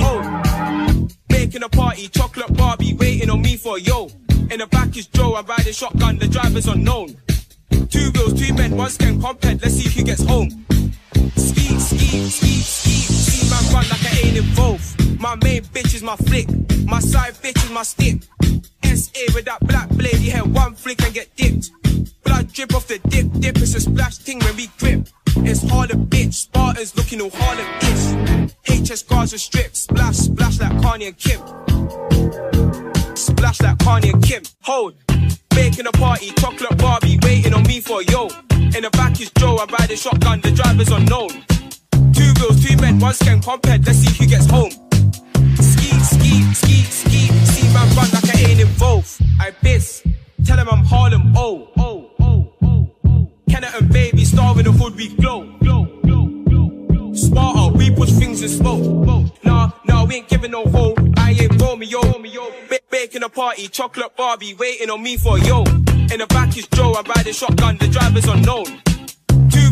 hold. 0.00 1.12
Making 1.30 1.62
a 1.62 1.68
party, 1.68 2.08
chocolate 2.08 2.52
Barbie, 2.56 2.94
waiting 2.94 3.30
on 3.30 3.40
me 3.42 3.56
for 3.56 3.78
yo. 3.78 4.08
In 4.50 4.58
the 4.58 4.66
back 4.66 4.96
is 4.96 5.06
Joe, 5.06 5.36
I'm 5.36 5.46
riding 5.46 5.72
shotgun, 5.72 6.18
the 6.18 6.26
driver's 6.26 6.66
unknown. 6.66 7.16
Two 7.90 8.10
wheels, 8.10 8.34
two 8.34 8.52
men, 8.54 8.76
one 8.76 8.90
scan 8.90 9.20
compared, 9.20 9.62
let's 9.62 9.74
see 9.74 9.88
who 9.88 10.04
gets 10.04 10.24
home. 10.24 10.66
Ski, 11.36 11.78
ski, 11.78 12.28
ski. 12.28 12.81
Man 13.52 13.64
run 13.74 13.86
like 13.90 14.04
I 14.06 14.12
ain't 14.24 14.38
involved. 14.38 15.20
My 15.20 15.34
main 15.44 15.62
bitch 15.74 15.94
is 15.94 16.02
my 16.02 16.16
flick. 16.16 16.48
My 16.86 17.00
side 17.00 17.34
bitch 17.34 17.62
is 17.62 17.70
my 17.70 17.82
stick. 17.82 18.22
SA 18.82 19.24
with 19.34 19.44
that 19.44 19.60
black 19.60 19.90
blade, 19.90 20.20
you 20.20 20.30
had 20.30 20.46
one 20.54 20.74
flick 20.74 21.02
and 21.02 21.12
get 21.12 21.36
dipped. 21.36 21.70
Blood 22.24 22.50
drip 22.50 22.74
off 22.74 22.86
the 22.86 22.98
dip, 23.10 23.30
dip. 23.40 23.58
It's 23.58 23.74
a 23.74 23.80
splash 23.80 24.16
thing 24.16 24.38
when 24.40 24.56
we 24.56 24.68
grip. 24.78 25.06
It's 25.48 25.62
harder, 25.68 25.96
bitch. 25.96 26.32
Spartans 26.32 26.96
looking 26.96 27.20
all 27.20 27.30
Harlem-ish. 27.30 28.50
HS 28.88 29.02
guards 29.02 29.34
are 29.34 29.38
stripped. 29.38 29.76
Splash, 29.76 30.16
splash 30.16 30.58
like 30.58 30.72
Kanye 30.84 31.08
and 31.08 31.18
Kim. 31.18 31.40
Splash 33.14 33.60
like 33.60 33.76
Kanye 33.78 34.14
and 34.14 34.24
Kim. 34.24 34.42
Hold. 34.62 34.94
Making 35.54 35.86
a 35.88 35.92
party, 35.92 36.30
chocolate 36.38 36.78
Barbie, 36.78 37.18
waiting 37.22 37.52
on 37.52 37.64
me 37.64 37.80
for 37.80 38.00
a 38.00 38.04
yo. 38.04 38.28
In 38.76 38.82
the 38.82 38.90
back 38.92 39.20
is 39.20 39.30
Joe, 39.38 39.56
I 39.56 39.64
ride 39.64 39.80
riding 39.80 39.96
shotgun, 39.98 40.40
the 40.40 40.52
driver's 40.52 40.88
unknown. 40.88 41.51
Two 42.14 42.32
wheels, 42.40 42.64
two 42.64 42.76
men, 42.76 42.98
one 42.98 43.14
scan 43.14 43.40
compared, 43.40 43.86
let's 43.86 43.98
see 43.98 44.12
who 44.22 44.28
gets 44.28 44.46
home. 44.46 44.70
Ski, 45.56 45.90
ski, 46.00 46.42
ski, 46.54 46.82
ski, 46.84 47.28
see 47.52 47.72
man 47.72 47.88
run 47.96 48.08
like 48.12 48.34
I 48.34 48.38
ain't 48.50 48.60
involved. 48.60 49.20
I 49.40 49.50
piss, 49.50 50.02
tell 50.44 50.58
him 50.58 50.68
I'm 50.68 50.84
Harlem, 50.84 51.32
oh, 51.36 51.68
oh, 51.78 52.10
oh, 52.20 52.52
oh, 52.62 52.90
oh. 53.06 53.30
Kenneth 53.48 53.74
and 53.80 53.92
baby, 53.92 54.24
starving 54.24 54.64
the 54.64 54.72
hood, 54.72 54.94
we 54.96 55.08
glow, 55.16 55.44
glow, 55.60 55.84
glow, 56.02 56.26
glow, 56.48 56.68
glow. 56.88 57.14
Sparta, 57.14 57.76
we 57.76 57.90
push 57.90 58.10
things 58.10 58.42
and 58.42 58.50
smoke. 58.50 58.82
Nah, 59.44 59.70
nah, 59.86 60.04
we 60.04 60.16
ain't 60.16 60.28
giving 60.28 60.50
no 60.50 60.64
hope. 60.66 60.98
I 61.16 61.32
ain't 61.32 61.60
Romeo, 61.60 62.00
Romeo. 62.02 62.50
Ba- 62.68 62.78
baking 62.90 63.22
a 63.22 63.28
party, 63.28 63.68
chocolate 63.68 64.14
Barbie, 64.16 64.54
waiting 64.54 64.90
on 64.90 65.02
me 65.02 65.16
for 65.16 65.38
yo. 65.38 65.64
In 66.12 66.18
the 66.18 66.26
back 66.28 66.56
is 66.56 66.66
Joe, 66.68 66.94
I'm 66.94 67.04
riding 67.04 67.32
shotgun, 67.32 67.78
the 67.78 67.88
driver's 67.88 68.26
unknown. 68.26 68.82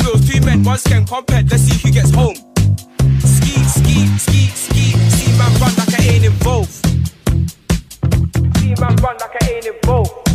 Wheels, 0.03 0.29
two 0.29 0.41
men, 0.45 0.65
one 0.65 0.79
scan 0.79 1.05
compared, 1.07 1.51
let's 1.51 1.63
see 1.63 1.79
who 1.83 1.93
gets 1.93 2.11
home. 2.11 2.37
Ski, 3.21 3.65
ski, 3.65 4.07
ski, 4.19 4.47
ski. 4.49 4.93
See 5.17 5.33
man 5.39 5.53
run 5.61 5.75
like 5.77 5.95
I 5.99 6.03
ain't 6.13 6.25
involved. 6.25 6.71
See 8.59 8.75
man 8.81 8.97
run 9.03 9.17
like 9.19 9.37
I 9.43 9.51
ain't 9.51 9.67
involved. 9.67 10.31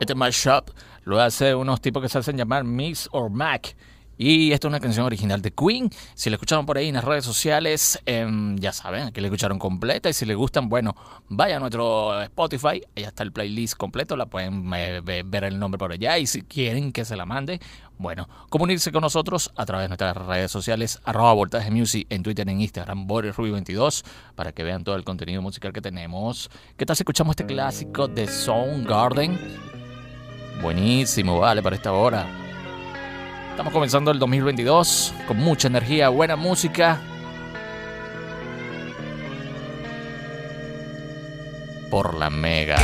Este 0.00 0.14
mashup 0.16 0.70
lo 1.04 1.20
hace 1.20 1.54
unos 1.54 1.80
tipos 1.80 2.02
que 2.02 2.08
se 2.08 2.18
hacen 2.18 2.36
llamar 2.36 2.64
Mix 2.64 3.08
or 3.12 3.30
Mac. 3.30 3.74
Y 4.24 4.52
esta 4.52 4.68
es 4.68 4.70
una 4.70 4.78
canción 4.78 5.04
original 5.04 5.42
de 5.42 5.50
Queen. 5.50 5.90
Si 6.14 6.30
la 6.30 6.36
escucharon 6.36 6.64
por 6.64 6.78
ahí 6.78 6.86
en 6.88 6.94
las 6.94 7.02
redes 7.04 7.24
sociales, 7.24 7.98
em, 8.06 8.56
ya 8.56 8.72
saben, 8.72 9.02
aquí 9.08 9.20
la 9.20 9.26
escucharon 9.26 9.58
completa. 9.58 10.08
Y 10.08 10.12
si 10.12 10.24
les 10.26 10.36
gustan, 10.36 10.68
bueno, 10.68 10.94
vayan 11.28 11.56
a 11.56 11.60
nuestro 11.60 12.22
Spotify. 12.22 12.82
Ahí 12.94 13.02
está 13.02 13.24
el 13.24 13.32
playlist 13.32 13.74
completo. 13.76 14.16
La 14.16 14.26
pueden 14.26 14.72
eh, 14.74 15.00
ve- 15.02 15.24
ver 15.26 15.42
el 15.42 15.58
nombre 15.58 15.76
por 15.76 15.90
allá. 15.90 16.18
Y 16.18 16.28
si 16.28 16.42
quieren 16.42 16.92
que 16.92 17.04
se 17.04 17.16
la 17.16 17.26
mande, 17.26 17.58
bueno, 17.98 18.28
comunicarse 18.48 18.92
con 18.92 19.00
nosotros 19.00 19.50
a 19.56 19.66
través 19.66 19.86
de 19.86 19.88
nuestras 19.88 20.16
redes 20.16 20.52
sociales. 20.52 21.00
Arroba 21.04 21.32
Voltaje 21.32 21.72
Music 21.72 22.06
en 22.08 22.22
Twitter, 22.22 22.48
en 22.48 22.60
Instagram, 22.60 23.08
BorisRuby22. 23.08 24.04
Para 24.36 24.52
que 24.52 24.62
vean 24.62 24.84
todo 24.84 24.94
el 24.94 25.02
contenido 25.02 25.42
musical 25.42 25.72
que 25.72 25.80
tenemos. 25.80 26.48
¿Qué 26.76 26.86
tal 26.86 26.94
si 26.94 27.02
escuchamos 27.02 27.32
este 27.32 27.46
clásico 27.46 28.06
de 28.06 28.28
Soundgarden? 28.28 29.36
Buenísimo, 30.62 31.40
vale, 31.40 31.60
para 31.60 31.74
esta 31.74 31.92
hora. 31.92 32.38
Estamos 33.52 33.74
comenzando 33.74 34.10
el 34.10 34.18
2022 34.18 35.12
con 35.28 35.36
mucha 35.36 35.68
energía, 35.68 36.08
buena 36.08 36.36
música. 36.36 36.98
Por 41.90 42.14
la 42.14 42.30
mega. 42.30 42.78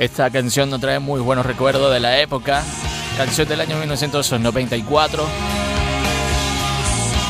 Esta 0.00 0.30
canción 0.30 0.70
nos 0.70 0.80
trae 0.80 0.98
muy 0.98 1.20
buenos 1.20 1.44
recuerdos 1.44 1.92
de 1.92 2.00
la 2.00 2.18
época. 2.20 2.62
Canción 3.18 3.46
del 3.46 3.60
año 3.60 3.76
1994. 3.76 5.26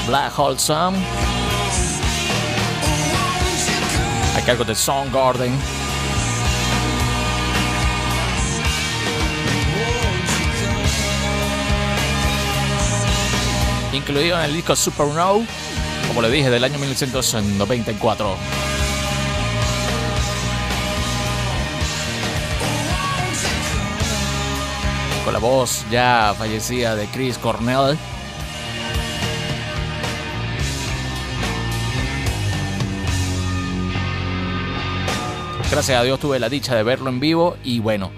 Black 0.06 0.38
Hole 0.38 0.56
Sun. 0.56 0.94
A 4.36 4.40
cargo 4.46 4.62
de 4.62 4.76
Soundgarden. 4.76 5.52
Incluido 13.92 14.38
en 14.38 14.44
el 14.44 14.54
disco 14.54 14.76
Supernova, 14.76 15.44
como 16.06 16.22
le 16.22 16.30
dije, 16.30 16.48
del 16.48 16.62
año 16.62 16.78
1994. 16.78 18.36
La 25.32 25.38
voz 25.38 25.84
ya 25.90 26.34
fallecida 26.36 26.96
de 26.96 27.06
Chris 27.06 27.38
Cornell. 27.38 27.96
Gracias 35.70 36.00
a 36.00 36.02
Dios 36.02 36.18
tuve 36.18 36.40
la 36.40 36.48
dicha 36.48 36.74
de 36.74 36.82
verlo 36.82 37.10
en 37.10 37.20
vivo 37.20 37.56
y 37.62 37.78
bueno, 37.78 38.10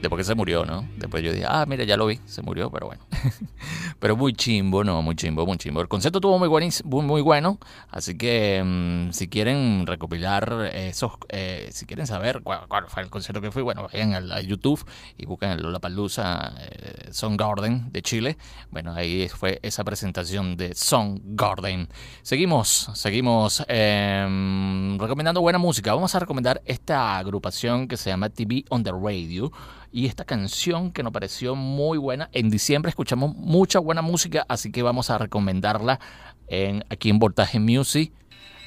después 0.00 0.20
que 0.20 0.24
se 0.24 0.34
murió, 0.34 0.64
¿no? 0.64 0.88
Después 0.96 1.22
yo 1.22 1.32
dije, 1.32 1.46
ah, 1.48 1.64
mira, 1.66 1.84
ya 1.84 1.96
lo 1.96 2.06
vi, 2.06 2.20
se 2.24 2.42
murió, 2.42 2.70
pero 2.70 2.86
bueno. 2.86 3.02
pero 3.98 4.16
muy 4.16 4.32
chimbo, 4.32 4.84
¿no? 4.84 5.02
Muy 5.02 5.16
chimbo, 5.16 5.44
muy 5.46 5.58
chimbo. 5.58 5.80
El 5.80 5.88
concepto 5.88 6.18
estuvo 6.18 6.38
muy, 6.38 6.48
buenis- 6.48 6.84
muy, 6.84 7.20
bueno, 7.20 7.58
así 7.90 8.16
que 8.16 8.62
mm, 8.64 9.12
si 9.12 9.28
quieren 9.28 9.86
recopilar 9.86 10.70
esos, 10.72 11.12
eh, 11.28 11.68
si 11.72 11.86
quieren 11.86 12.06
saber 12.06 12.42
cuál, 12.42 12.66
fue 12.88 13.02
el 13.02 13.10
concierto 13.10 13.40
que 13.40 13.50
fui, 13.50 13.62
bueno, 13.62 13.88
vayan 13.92 14.14
a, 14.14 14.40
YouTube 14.40 14.84
y 15.16 15.26
busquen 15.26 15.50
el 15.50 15.62
Lollapalooza 15.62 16.52
eh, 16.60 17.08
Soundgarden 17.10 17.92
de 17.92 18.02
Chile. 18.02 18.38
Bueno, 18.70 18.94
ahí 18.94 19.28
fue 19.28 19.58
esa 19.62 19.84
presentación 19.84 20.56
de 20.56 20.74
Soundgarden. 20.74 21.88
Seguimos, 22.22 22.90
seguimos 22.94 23.64
eh, 23.68 24.96
recomendando 24.98 25.40
buena 25.40 25.58
música. 25.58 25.92
Vamos 25.94 26.14
a 26.14 26.20
recomendar 26.20 26.62
esta 26.64 27.18
agrupación 27.18 27.88
que 27.88 27.96
se 27.96 28.10
llama 28.10 28.28
TV 28.28 28.64
on 28.70 28.84
the 28.84 28.92
Radio 28.92 29.50
y 29.92 30.06
esta 30.06 30.24
canción 30.24 30.92
que 30.92 31.02
nos 31.02 31.12
pareció 31.12 31.54
muy 31.54 31.98
buena. 31.98 32.28
En 32.32 32.50
diciembre 32.50 32.90
escuchamos 32.90 33.34
mucha 33.34 33.78
buena 33.78 34.02
música, 34.02 34.44
así 34.48 34.70
que 34.70 34.82
vamos 34.82 35.10
a 35.10 35.18
recomendarla 35.18 36.00
en, 36.46 36.84
aquí 36.90 37.10
en 37.10 37.18
Voltaje 37.18 37.58
Music. 37.58 38.12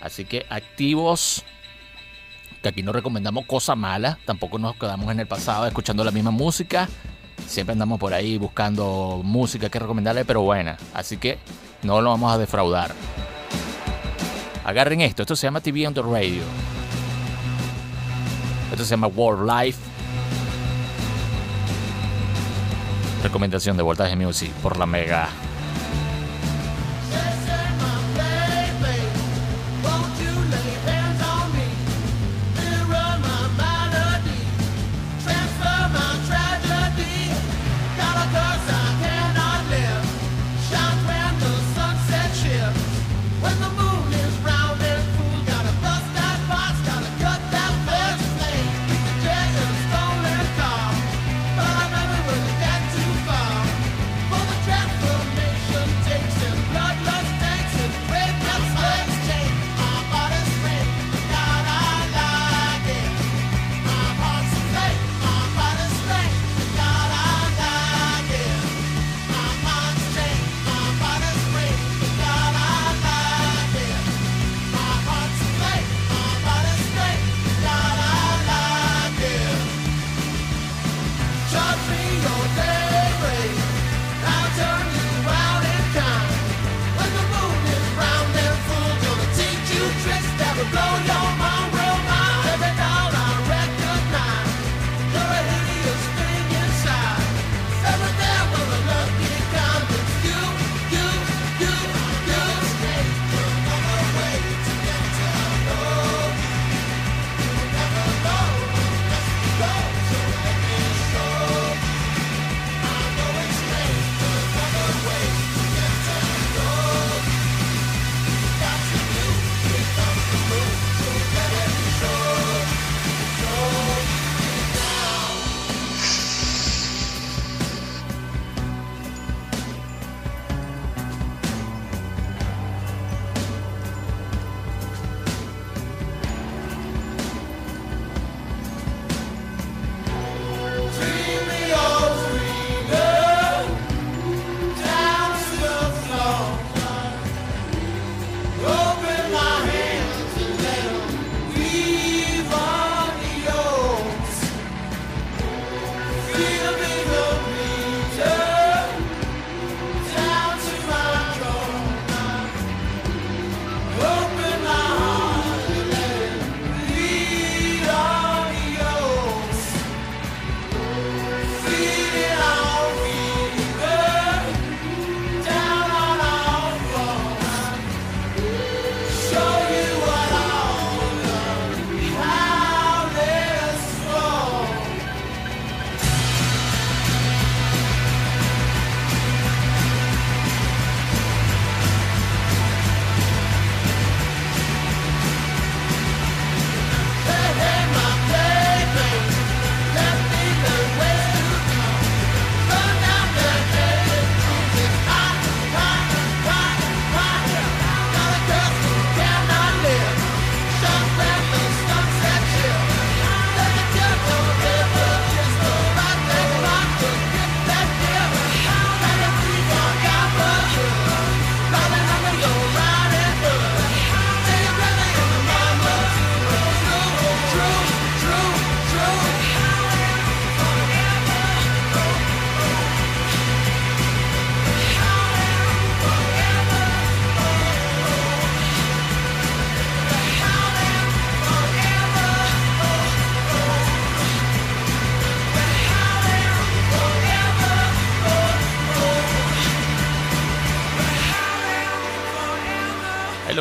Así 0.02 0.26
que 0.26 0.46
activos, 0.50 1.44
que 2.64 2.70
aquí 2.70 2.82
no 2.82 2.92
recomendamos 2.92 3.46
cosas 3.46 3.78
malas, 3.78 4.18
tampoco 4.26 4.58
nos 4.58 4.76
quedamos 4.76 5.12
en 5.12 5.20
el 5.20 5.28
pasado 5.28 5.68
escuchando 5.68 6.04
la 6.04 6.12
misma 6.12 6.32
música. 6.32 6.90
Siempre 7.48 7.74
andamos 7.74 8.00
por 8.00 8.14
ahí 8.14 8.38
buscando 8.38 9.22
música 9.24 9.70
que 9.70 9.80
recomendarle, 9.80 10.26
pero 10.26 10.42
buena. 10.42 10.78
Así 10.94 11.18
que 11.18 11.38
no 11.84 12.02
lo 12.02 12.10
vamos 12.10 12.32
a 12.32 12.38
defraudar. 12.38 12.94
Agarren 14.64 15.02
esto, 15.02 15.24
esto 15.24 15.36
se 15.36 15.48
llama 15.48 15.62
TV 15.62 15.88
on 15.88 15.94
the 15.94 16.02
Radio. 16.02 16.44
Esto 18.72 18.86
se 18.86 18.92
llama 18.92 19.08
World 19.08 19.50
Life. 19.50 19.91
Recomendación 23.24 23.78
de 23.78 23.84
Voltaje 23.84 24.16
Music 24.16 24.52
por 24.64 24.78
la 24.78 24.86
Mega. 24.86 25.30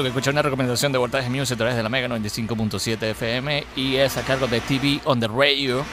Lo 0.01 0.05
que 0.05 0.09
escuché 0.09 0.31
una 0.31 0.41
recomendación 0.41 0.93
de 0.93 0.99
Voltaje 0.99 1.29
Music 1.29 1.57
a 1.57 1.59
través 1.59 1.77
de 1.77 1.83
la 1.83 1.91
Mega 1.91 2.09
95.7 2.09 3.03
FM 3.03 3.67
y 3.77 3.97
es 3.97 4.17
a 4.17 4.23
cargo 4.23 4.47
de 4.47 4.63
TV 4.63 4.99
on 5.05 5.21
the 5.21 5.29
Radio. 5.29 5.85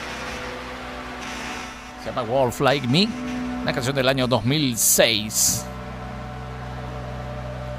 Se 2.02 2.08
llama 2.08 2.22
Wolf 2.22 2.58
Like 2.60 2.88
Me, 2.88 3.06
una 3.60 3.70
canción 3.70 3.94
del 3.94 4.08
año 4.08 4.26
2006. 4.26 5.66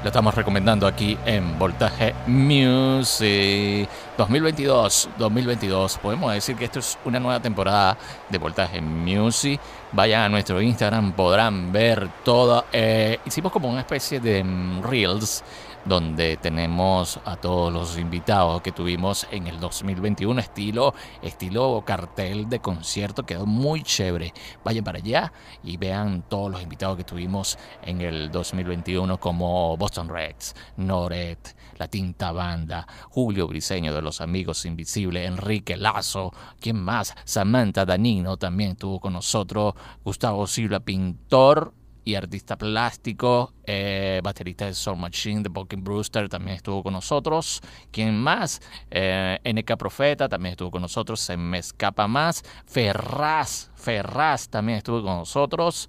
Lo 0.02 0.06
estamos 0.06 0.34
recomendando 0.34 0.86
aquí 0.86 1.18
en 1.26 1.58
Voltaje 1.58 2.14
Music 2.28 3.88
2022. 4.16 5.10
2022. 5.18 5.98
Podemos 5.98 6.32
decir 6.32 6.54
que 6.54 6.66
esto 6.66 6.78
es 6.78 6.96
una 7.04 7.18
nueva 7.18 7.40
temporada 7.40 7.98
de 8.28 8.38
Voltaje 8.38 8.80
Music. 8.80 9.60
Vayan 9.92 10.22
a 10.22 10.28
nuestro 10.28 10.62
Instagram, 10.62 11.12
podrán 11.12 11.72
ver 11.72 12.08
todo. 12.24 12.64
Eh, 12.72 13.18
hicimos 13.26 13.50
como 13.50 13.68
una 13.68 13.80
especie 13.80 14.20
de 14.20 14.44
mm, 14.44 14.82
reels 14.84 15.42
donde 15.84 16.36
tenemos 16.36 17.20
a 17.24 17.36
todos 17.36 17.72
los 17.72 17.98
invitados 17.98 18.60
que 18.62 18.72
tuvimos 18.72 19.26
en 19.30 19.46
el 19.46 19.58
2021, 19.58 20.40
estilo, 20.40 20.94
estilo 21.22 21.82
cartel 21.86 22.48
de 22.48 22.60
concierto, 22.60 23.24
quedó 23.24 23.46
muy 23.46 23.82
chévere. 23.82 24.32
Vayan 24.64 24.84
para 24.84 24.98
allá 24.98 25.32
y 25.62 25.76
vean 25.76 26.22
todos 26.28 26.50
los 26.50 26.62
invitados 26.62 26.96
que 26.96 27.04
tuvimos 27.04 27.58
en 27.82 28.00
el 28.00 28.30
2021 28.30 29.18
como 29.18 29.76
Boston 29.76 30.08
Reds, 30.08 30.54
Noret, 30.76 31.56
La 31.78 31.88
Tinta 31.88 32.32
Banda, 32.32 32.86
Julio 33.08 33.46
Briseño 33.46 33.94
de 33.94 34.02
Los 34.02 34.20
Amigos 34.20 34.64
Invisibles, 34.66 35.26
Enrique 35.26 35.76
Lazo, 35.76 36.32
¿quién 36.60 36.80
más? 36.80 37.14
Samantha 37.24 37.84
Danino 37.84 38.36
también 38.36 38.72
estuvo 38.72 39.00
con 39.00 39.14
nosotros, 39.14 39.74
Gustavo 40.04 40.46
Silva, 40.46 40.80
pintor 40.80 41.72
artista 42.14 42.56
plástico, 42.56 43.52
eh, 43.64 44.20
baterista 44.22 44.66
de 44.66 44.74
Soul 44.74 44.98
Machine, 44.98 45.42
de 45.42 45.48
Bucking 45.48 45.82
Brewster, 45.82 46.28
también 46.28 46.56
estuvo 46.56 46.82
con 46.82 46.92
nosotros. 46.92 47.60
¿Quién 47.90 48.18
más? 48.18 48.60
Eh, 48.90 49.38
NK 49.44 49.76
Profeta 49.76 50.28
también 50.28 50.52
estuvo 50.52 50.70
con 50.70 50.82
nosotros. 50.82 51.20
Se 51.20 51.36
me 51.36 51.58
escapa 51.58 52.06
más. 52.06 52.42
Ferraz, 52.66 53.70
Ferraz 53.74 54.48
también 54.48 54.78
estuvo 54.78 55.02
con 55.02 55.16
nosotros. 55.16 55.88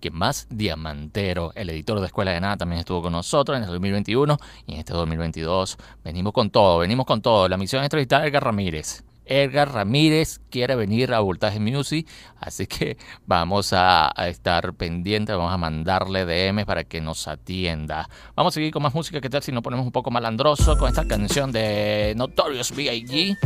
¿Quién 0.00 0.14
más? 0.14 0.46
Diamantero, 0.50 1.52
el 1.54 1.70
editor 1.70 2.00
de 2.00 2.06
Escuela 2.06 2.32
de 2.32 2.40
Nada, 2.40 2.58
también 2.58 2.80
estuvo 2.80 3.02
con 3.02 3.12
nosotros 3.12 3.56
en 3.56 3.64
el 3.64 3.70
2021 3.70 4.36
y 4.66 4.74
en 4.74 4.78
este 4.80 4.92
2022 4.92 5.78
venimos 6.04 6.32
con 6.32 6.50
todo, 6.50 6.78
venimos 6.78 7.06
con 7.06 7.22
todo. 7.22 7.48
La 7.48 7.56
misión 7.56 7.80
es 7.82 7.86
entrevistar 7.86 8.22
a 8.22 8.26
Edgar 8.26 8.44
Ramírez. 8.44 9.05
Edgar 9.26 9.72
Ramírez 9.72 10.40
quiere 10.50 10.76
venir 10.76 11.12
a 11.12 11.20
Voltaje 11.20 11.60
Music, 11.60 12.08
así 12.38 12.66
que 12.66 12.96
vamos 13.26 13.72
a, 13.72 14.12
estar 14.28 14.74
pendientes, 14.74 15.36
vamos 15.36 15.52
a 15.52 15.58
mandarle 15.58 16.24
DM 16.24 16.64
para 16.64 16.84
que 16.84 17.00
nos 17.00 17.28
atienda. 17.28 18.08
Vamos 18.34 18.52
a 18.52 18.54
seguir 18.54 18.72
con 18.72 18.82
más 18.82 18.94
música, 18.94 19.20
¿qué 19.20 19.28
tal 19.28 19.42
si 19.42 19.52
nos 19.52 19.62
ponemos 19.62 19.84
un 19.84 19.92
poco 19.92 20.10
malandroso 20.10 20.78
con 20.78 20.88
esta 20.88 21.06
canción 21.06 21.52
de 21.52 22.14
Notorious 22.16 22.74
B.I.G.? 22.74 23.36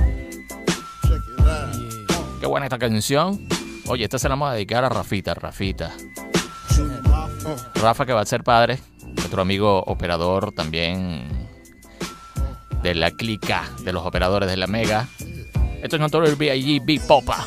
Qué 2.41 2.47
buena 2.47 2.67
esta 2.67 2.79
canción. 2.79 3.49
Oye, 3.89 4.05
esta 4.05 4.19
se 4.19 4.29
la 4.29 4.35
vamos 4.35 4.51
a 4.51 4.55
dedicar 4.55 4.85
a 4.85 4.89
Rafita, 4.89 5.35
Rafita. 5.35 5.93
Rafa 7.75 8.07
que 8.07 8.13
va 8.13 8.21
a 8.21 8.27
ser 8.27 8.45
padre, 8.45 8.79
nuestro 9.17 9.43
amigo 9.43 9.83
operador 9.87 10.53
también 10.53 11.49
de 12.83 12.95
la 12.95 13.11
clica 13.11 13.69
de 13.85 13.93
los 13.93 14.07
operadores 14.07 14.49
de 14.49 14.57
la 14.57 14.67
Mega. 14.67 15.09
Esto 15.83 15.97
es 15.97 16.01
Notorious 16.01 16.37
B.I.G. 16.37 16.81
Big 16.85 17.01
Popa. 17.03 17.47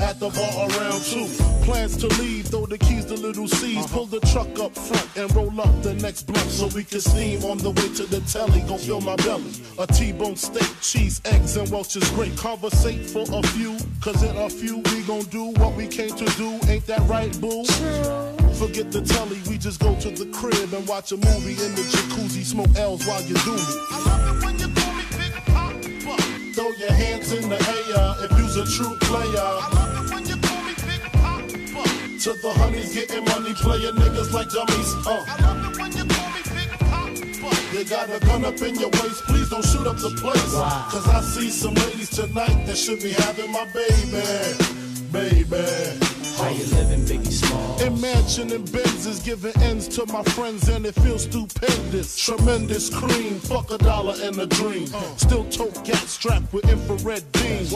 at 0.00 0.20
the 0.20 0.28
bar 0.30 0.68
around 0.68 1.02
two. 1.04 1.26
Plans 1.64 1.96
to 1.96 2.08
leave, 2.20 2.46
throw 2.46 2.66
the 2.66 2.78
keys 2.78 3.04
to 3.06 3.14
little 3.14 3.48
C's. 3.48 3.78
Uh-huh. 3.78 3.94
Pull 3.94 4.06
the 4.06 4.20
truck 4.20 4.58
up 4.58 4.74
front 4.74 5.16
and 5.16 5.34
roll 5.34 5.60
up 5.60 5.82
the 5.82 5.94
next 5.94 6.24
blunt 6.24 6.50
so 6.50 6.68
we 6.68 6.84
can 6.84 7.00
steam 7.00 7.42
on 7.44 7.58
the 7.58 7.70
way 7.70 7.88
to 7.94 8.04
the 8.04 8.20
telly. 8.30 8.60
Gon' 8.62 8.78
fill 8.78 9.00
my 9.00 9.16
belly. 9.16 9.52
A 9.78 9.86
T-bone 9.86 10.36
steak, 10.36 10.68
cheese, 10.80 11.20
eggs, 11.24 11.56
and 11.56 11.70
Welch's 11.70 12.08
grape. 12.10 12.36
Conversate 12.36 13.06
for 13.06 13.24
a 13.32 13.42
few, 13.48 13.76
cause 14.00 14.22
in 14.22 14.36
a 14.36 14.50
few 14.50 14.78
we 14.78 15.02
gon' 15.02 15.24
do 15.24 15.52
what 15.60 15.74
we 15.74 15.86
came 15.86 16.14
to 16.14 16.26
do. 16.36 16.58
Ain't 16.68 16.86
that 16.86 17.00
right, 17.08 17.32
boo? 17.40 17.64
Forget 18.54 18.92
the 18.92 19.02
telly, 19.02 19.40
we 19.48 19.58
just 19.58 19.80
go 19.80 19.94
to 20.00 20.10
the 20.10 20.26
crib 20.32 20.72
and 20.72 20.86
watch 20.86 21.12
a 21.12 21.16
movie 21.16 21.56
in 21.64 21.74
the 21.74 21.82
jacuzzi. 21.82 22.44
Smoke 22.44 22.76
L's 22.76 23.06
while 23.06 23.22
you 23.22 23.34
do 23.34 23.52
me. 23.52 23.62
I 23.90 24.04
love 24.06 24.36
it 24.36 24.44
when 24.44 24.58
you 24.58 24.63
call 24.63 24.63
me 24.63 24.63
Big 24.63 24.63
Papa. 24.63 24.63
Throw 24.63 24.63
your 26.84 26.92
hands 26.92 27.32
in 27.32 27.48
the 27.48 27.56
air 27.56 28.24
if 28.24 28.30
you's 28.38 28.56
a 28.56 28.66
true 28.76 28.96
player. 29.00 29.40
I 29.40 29.68
love 29.72 30.04
it 30.04 30.14
when 30.14 30.26
you 30.26 30.36
call 30.36 30.62
me 30.64 30.74
Big 30.84 31.00
Papa. 31.12 31.48
To 32.24 32.30
the 32.42 32.52
honeys 32.60 32.94
getting 32.94 33.24
money, 33.24 33.54
playing 33.54 33.94
niggas 33.94 34.32
like 34.32 34.50
dummies. 34.50 34.90
Uh. 35.06 35.24
I 35.26 35.34
love 35.42 35.72
it 35.72 35.80
when 35.80 35.92
you 35.96 36.04
call 36.04 36.28
me 36.36 36.42
Big 36.56 36.70
Papa. 36.78 37.76
You 37.76 37.84
got 37.84 38.10
a 38.10 38.18
gun 38.20 38.44
up 38.44 38.60
in 38.60 38.74
your 38.76 38.90
waist, 38.90 39.24
please 39.24 39.48
don't 39.48 39.64
shoot 39.64 39.86
up 39.86 39.96
the 39.96 40.10
place. 40.20 40.52
Cause 40.92 41.08
I 41.08 41.20
see 41.22 41.50
some 41.50 41.74
ladies 41.74 42.10
tonight 42.10 42.66
that 42.66 42.76
should 42.76 43.00
be 43.00 43.12
having 43.12 43.50
my 43.50 43.64
baby. 43.72 44.22
Baby. 45.10 45.64
How 46.36 46.50
you 46.50 46.64
living, 46.76 47.04
Biggie 47.08 47.32
Small? 47.32 47.53
In 47.80 48.00
mansion 48.00 48.52
and 48.52 48.64
Benzes, 48.68 49.24
giving 49.24 49.56
ends 49.62 49.88
to 49.88 50.06
my 50.06 50.22
friends, 50.22 50.68
and 50.68 50.86
it 50.86 50.94
feels 50.94 51.24
stupendous. 51.24 52.16
Tremendous 52.16 52.88
cream, 52.88 53.38
fuck 53.40 53.70
a 53.70 53.78
dollar 53.78 54.14
and 54.22 54.38
a 54.38 54.46
dream. 54.46 54.86
Still 55.16 55.44
tote 55.50 55.84
gat 55.84 55.96
strapped 55.96 56.52
with 56.52 56.68
infrared 56.70 57.30
beams. 57.32 57.72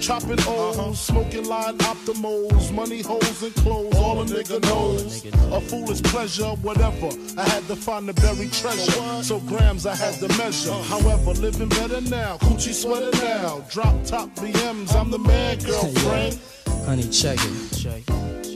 Chopping 0.00 0.38
O's, 0.46 0.98
smoking 1.00 1.46
line 1.46 1.78
optimals, 1.78 2.72
money 2.72 3.02
holes 3.02 3.42
and 3.42 3.54
clothes, 3.56 3.94
all 3.96 4.22
a 4.22 4.24
nigga 4.24 4.60
knows. 4.62 5.24
A 5.52 5.60
foolish 5.60 6.02
pleasure, 6.02 6.50
whatever. 6.62 7.10
I 7.38 7.48
had 7.48 7.66
to 7.68 7.76
find 7.76 8.08
the 8.08 8.14
buried 8.14 8.52
treasure, 8.52 9.22
so 9.22 9.40
grams 9.40 9.86
I 9.86 9.94
had 9.94 10.14
to 10.14 10.28
measure. 10.38 10.72
However, 10.72 11.32
living 11.32 11.68
better 11.68 12.00
now, 12.00 12.38
coochie 12.38 12.72
sweater 12.72 13.10
now. 13.18 13.64
Drop 13.70 14.04
top 14.04 14.28
BMs, 14.36 14.94
I'm 14.94 15.10
the 15.10 15.18
man, 15.18 15.58
girlfriend. 15.58 16.38
Honey, 16.86 17.08
check 17.10 17.38
it. 17.40 18.55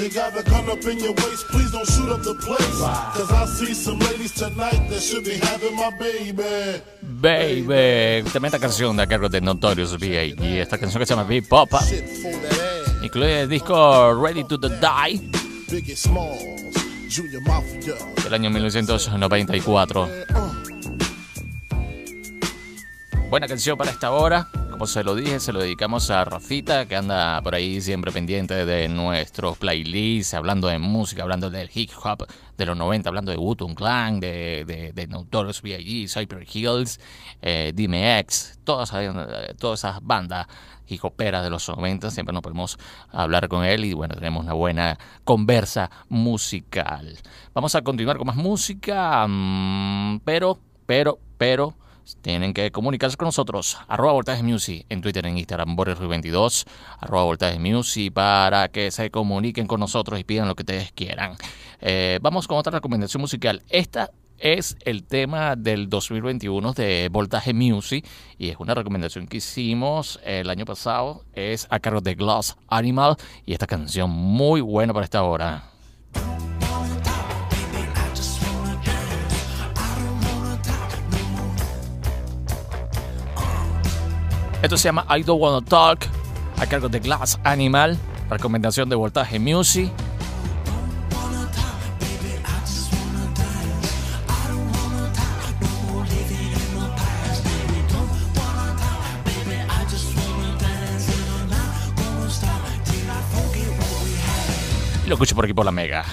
You 0.00 0.08
got 0.08 0.32
gun 0.46 0.70
up 0.70 0.82
in 0.86 0.98
your 0.98 1.12
waist, 1.12 1.46
please 1.48 1.70
don't 1.72 1.86
shoot 1.86 2.08
up 2.08 2.22
the 2.22 2.34
place. 2.34 2.80
Cause 3.12 3.30
I 3.30 3.44
see 3.44 3.74
some 3.74 3.98
ladies 3.98 4.32
tonight 4.32 4.88
that 4.88 5.02
should 5.02 5.24
be 5.24 5.36
having 5.36 5.76
my 5.76 5.90
baby. 5.98 6.80
Baby, 7.02 8.26
tremenda 8.30 8.58
canción 8.58 8.96
de 8.96 9.06
cargo 9.06 9.28
de 9.28 9.42
Notorious 9.42 9.98
B.I.G. 9.98 10.62
Esta 10.62 10.78
canción 10.78 11.00
que 11.00 11.06
se 11.06 11.14
llama 11.14 11.28
Big 11.28 11.44
ass. 11.52 11.92
incluye 13.02 13.42
el 13.42 13.48
disco 13.50 14.14
Ready 14.14 14.44
to 14.44 14.58
the 14.58 14.70
Die 14.70 15.20
del 18.24 18.34
año 18.34 18.48
1994. 18.48 20.08
Buena 23.30 23.46
canción 23.46 23.78
para 23.78 23.92
esta 23.92 24.10
hora. 24.10 24.48
Como 24.72 24.88
se 24.88 25.04
lo 25.04 25.14
dije, 25.14 25.38
se 25.38 25.52
lo 25.52 25.60
dedicamos 25.60 26.10
a 26.10 26.24
Rafita, 26.24 26.86
que 26.86 26.96
anda 26.96 27.40
por 27.42 27.54
ahí 27.54 27.80
siempre 27.80 28.10
pendiente 28.10 28.66
de 28.66 28.88
nuestros 28.88 29.56
playlists, 29.56 30.34
hablando 30.34 30.66
de 30.66 30.80
música, 30.80 31.22
hablando 31.22 31.48
del 31.48 31.70
hip 31.72 31.92
hop 32.02 32.26
de 32.58 32.66
los 32.66 32.76
90, 32.76 33.08
hablando 33.08 33.30
de 33.30 33.38
Wu-Tang 33.38 33.76
Clan, 33.76 34.18
de, 34.18 34.64
de, 34.66 34.92
de 34.92 35.06
Notorious 35.06 35.62
B.I.G., 35.62 36.08
Cyper 36.08 36.44
Hills, 36.52 36.98
eh, 37.40 37.72
DMX, 37.72 38.58
todas, 38.64 38.92
todas 39.60 39.78
esas 39.78 40.00
bandas 40.02 40.48
hip 40.88 41.04
hoperas 41.04 41.44
de 41.44 41.50
los 41.50 41.68
90. 41.68 42.10
Siempre 42.10 42.32
nos 42.32 42.42
podemos 42.42 42.78
hablar 43.12 43.46
con 43.46 43.64
él 43.64 43.84
y 43.84 43.94
bueno, 43.94 44.16
tenemos 44.16 44.42
una 44.42 44.54
buena 44.54 44.98
conversa 45.22 45.88
musical. 46.08 47.16
Vamos 47.54 47.76
a 47.76 47.82
continuar 47.82 48.16
con 48.16 48.26
más 48.26 48.34
música, 48.34 49.24
mm, 49.28 50.22
pero, 50.24 50.58
pero, 50.84 51.20
pero 51.38 51.76
tienen 52.22 52.54
que 52.54 52.70
comunicarse 52.70 53.16
con 53.16 53.26
nosotros. 53.26 53.78
Arroba 53.88 54.12
Voltaje 54.12 54.42
Music 54.42 54.86
en 54.88 55.00
Twitter, 55.00 55.26
en 55.26 55.38
Instagram, 55.38 55.76
Boris22, 55.76 56.66
arroba 56.98 57.24
Voltaje 57.24 57.58
Music 57.58 58.12
para 58.12 58.68
que 58.68 58.90
se 58.90 59.10
comuniquen 59.10 59.66
con 59.66 59.80
nosotros 59.80 60.18
y 60.18 60.24
pidan 60.24 60.48
lo 60.48 60.54
que 60.54 60.62
ustedes 60.62 60.92
quieran. 60.92 61.36
Eh, 61.80 62.18
vamos 62.22 62.46
con 62.46 62.58
otra 62.58 62.72
recomendación 62.72 63.20
musical. 63.20 63.62
Esta 63.68 64.10
es 64.40 64.76
el 64.84 65.04
tema 65.04 65.54
del 65.54 65.88
2021 65.88 66.72
de 66.72 67.08
Voltaje 67.12 67.52
Music 67.52 68.06
y 68.38 68.48
es 68.48 68.56
una 68.58 68.74
recomendación 68.74 69.26
que 69.26 69.36
hicimos 69.36 70.18
el 70.24 70.48
año 70.50 70.64
pasado. 70.64 71.24
Es 71.34 71.66
a 71.70 71.78
cargo 71.78 72.00
de 72.00 72.14
Glass 72.14 72.56
Animal 72.68 73.16
y 73.44 73.52
esta 73.52 73.66
canción 73.66 74.10
muy 74.10 74.60
buena 74.60 74.92
para 74.92 75.04
esta 75.04 75.22
hora. 75.22 75.70
Esto 84.62 84.76
se 84.76 84.88
llama 84.88 85.06
I 85.08 85.22
Don't 85.22 85.40
Wanna 85.40 85.64
Talk, 85.64 86.06
a 86.58 86.66
cargo 86.66 86.90
de 86.90 87.00
Glass 87.00 87.40
Animal, 87.44 87.96
recomendación 88.28 88.90
de 88.90 88.96
Voltaje 88.96 89.38
Music. 89.38 89.90
Lo 105.06 105.14
escucho 105.14 105.34
por 105.34 105.46
aquí 105.46 105.54
por 105.54 105.64
la 105.64 105.72
Mega. 105.72 106.04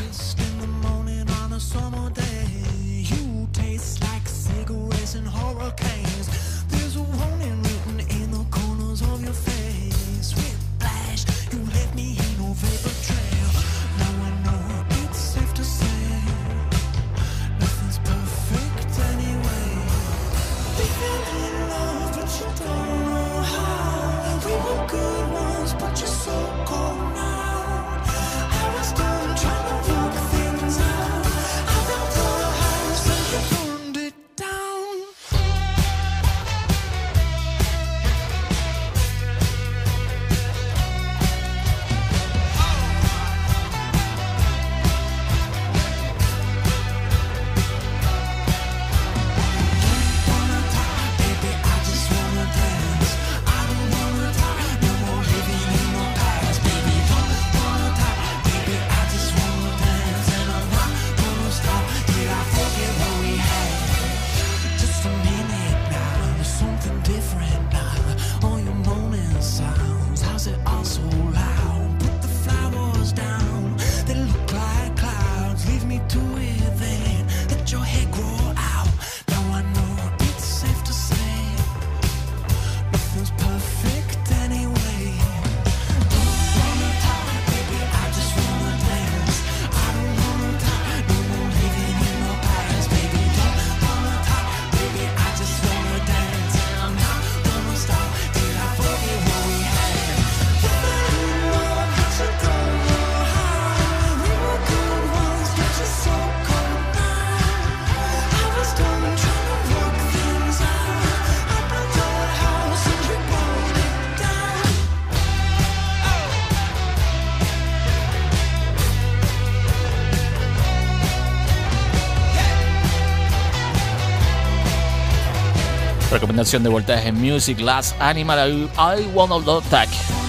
Recomendación 126.12 126.64
de 126.64 126.70
Voltaje 126.70 127.12
Music, 127.12 127.58
Glass 127.58 127.96
Animal, 128.00 128.50
I, 128.50 128.70
I 128.78 129.08
Wanna 129.14 129.44
Talk. 129.70 129.90
Baby, 129.90 130.27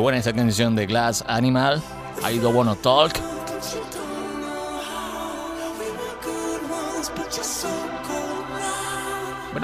Buena 0.00 0.18
esa 0.18 0.32
canción 0.32 0.74
de 0.74 0.86
Glass 0.86 1.22
Animal, 1.26 1.82
I 2.26 2.38
Don't 2.38 2.56
Wanna 2.56 2.74
Talk. 2.74 3.29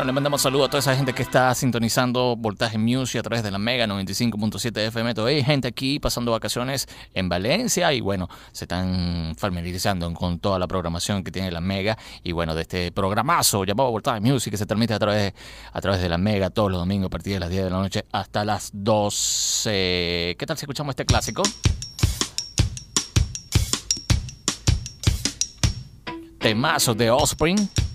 Le 0.07 0.13
mandamos 0.13 0.43
saludos 0.43 0.69
a 0.69 0.71
toda 0.71 0.79
esa 0.79 0.95
gente 0.95 1.13
que 1.13 1.23
está 1.23 1.53
sintonizando 1.53 2.37
Voltaje 2.37 2.79
Music 2.79 3.19
a 3.19 3.23
través 3.25 3.43
de 3.43 3.51
la 3.51 3.59
Mega 3.59 3.89
95.7 3.89 4.79
FM. 4.87 5.15
Todavía 5.15 5.39
hay 5.39 5.43
gente 5.43 5.67
aquí 5.67 5.99
pasando 5.99 6.31
vacaciones 6.31 6.87
en 7.13 7.29
Valencia 7.29 7.93
y 7.93 8.01
bueno, 8.01 8.29
se 8.53 8.67
están 8.67 9.35
familiarizando 9.37 10.13
con 10.15 10.39
toda 10.39 10.61
la 10.61 10.69
programación 10.69 11.25
que 11.25 11.33
tiene 11.33 11.51
la 11.51 11.61
Mega 11.61 11.99
y 12.23 12.31
bueno, 12.31 12.55
de 12.55 12.63
este 12.63 12.93
programazo 12.93 13.65
llamado 13.65 13.91
Voltaje 13.91 14.21
Music 14.21 14.53
que 14.53 14.57
se 14.57 14.67
transmite 14.67 14.95
a 14.95 15.01
través, 15.01 15.35
a 15.73 15.81
través 15.81 16.01
de 16.01 16.09
la 16.09 16.19
Mega 16.19 16.51
todos 16.51 16.71
los 16.71 16.79
domingos 16.79 17.07
a 17.07 17.11
partir 17.11 17.33
de 17.33 17.41
las 17.41 17.51
10 17.51 17.65
de 17.65 17.71
la 17.71 17.79
noche 17.79 18.05
hasta 18.13 18.45
las 18.45 18.71
12. 18.75 20.37
¿Qué 20.39 20.45
tal 20.47 20.57
si 20.57 20.67
escuchamos 20.67 20.93
este 20.93 21.05
clásico? 21.05 21.43
Temazo 26.39 26.95
de 26.95 27.11
Offspring. 27.11 27.86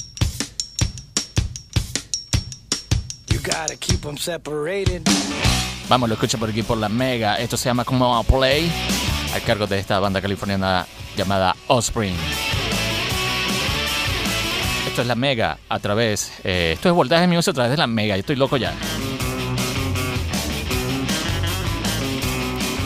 Vamos, 5.90 6.08
lo 6.08 6.14
escucha 6.16 6.38
por 6.38 6.50
aquí 6.50 6.64
por 6.64 6.78
la 6.78 6.90
Mega. 6.90 7.36
Esto 7.40 7.58
se 7.58 7.66
llama 7.66 7.84
Come 7.84 8.06
On 8.06 8.24
Play, 8.26 8.72
a 9.36 9.40
cargo 9.42 9.68
de 9.68 9.80
esta 9.80 10.00
banda 10.00 10.22
californiana 10.22 10.88
llamada 11.18 11.56
Offspring. 11.68 12.16
Esto 14.88 15.02
es 15.02 15.08
la 15.08 15.16
Mega 15.16 15.58
a 15.70 15.80
través. 15.80 16.32
eh, 16.44 16.72
esto 16.74 16.90
es 16.90 16.96
voltaje 16.96 17.28
music 17.28 17.52
a 17.52 17.54
través 17.54 17.72
de 17.72 17.78
la 17.78 17.88
Mega. 17.88 18.16
Yo 18.16 18.22
estoy 18.22 18.36
loco 18.36 18.58
ya. 18.58 18.74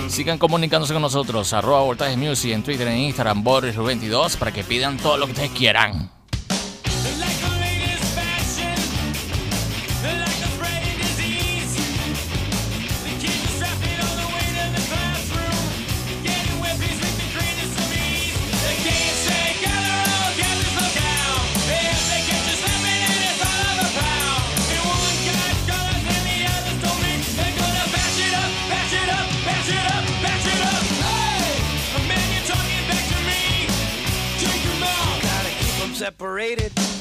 Sigan 0.08 0.38
comunicándose 0.38 0.94
con 0.94 1.02
nosotros, 1.02 1.52
arroba 1.52 1.82
voltaje 1.82 2.16
music 2.16 2.52
en 2.54 2.64
Twitter, 2.64 2.88
en 2.88 3.00
Instagram, 3.00 3.44
Boris22, 3.44 4.38
para 4.38 4.54
que 4.54 4.64
pidan 4.64 4.98
todo 4.98 5.18
lo 5.18 5.26
que 5.26 5.34
ustedes 5.34 5.52
quieran. 5.52 6.15
Separated. 36.18 36.95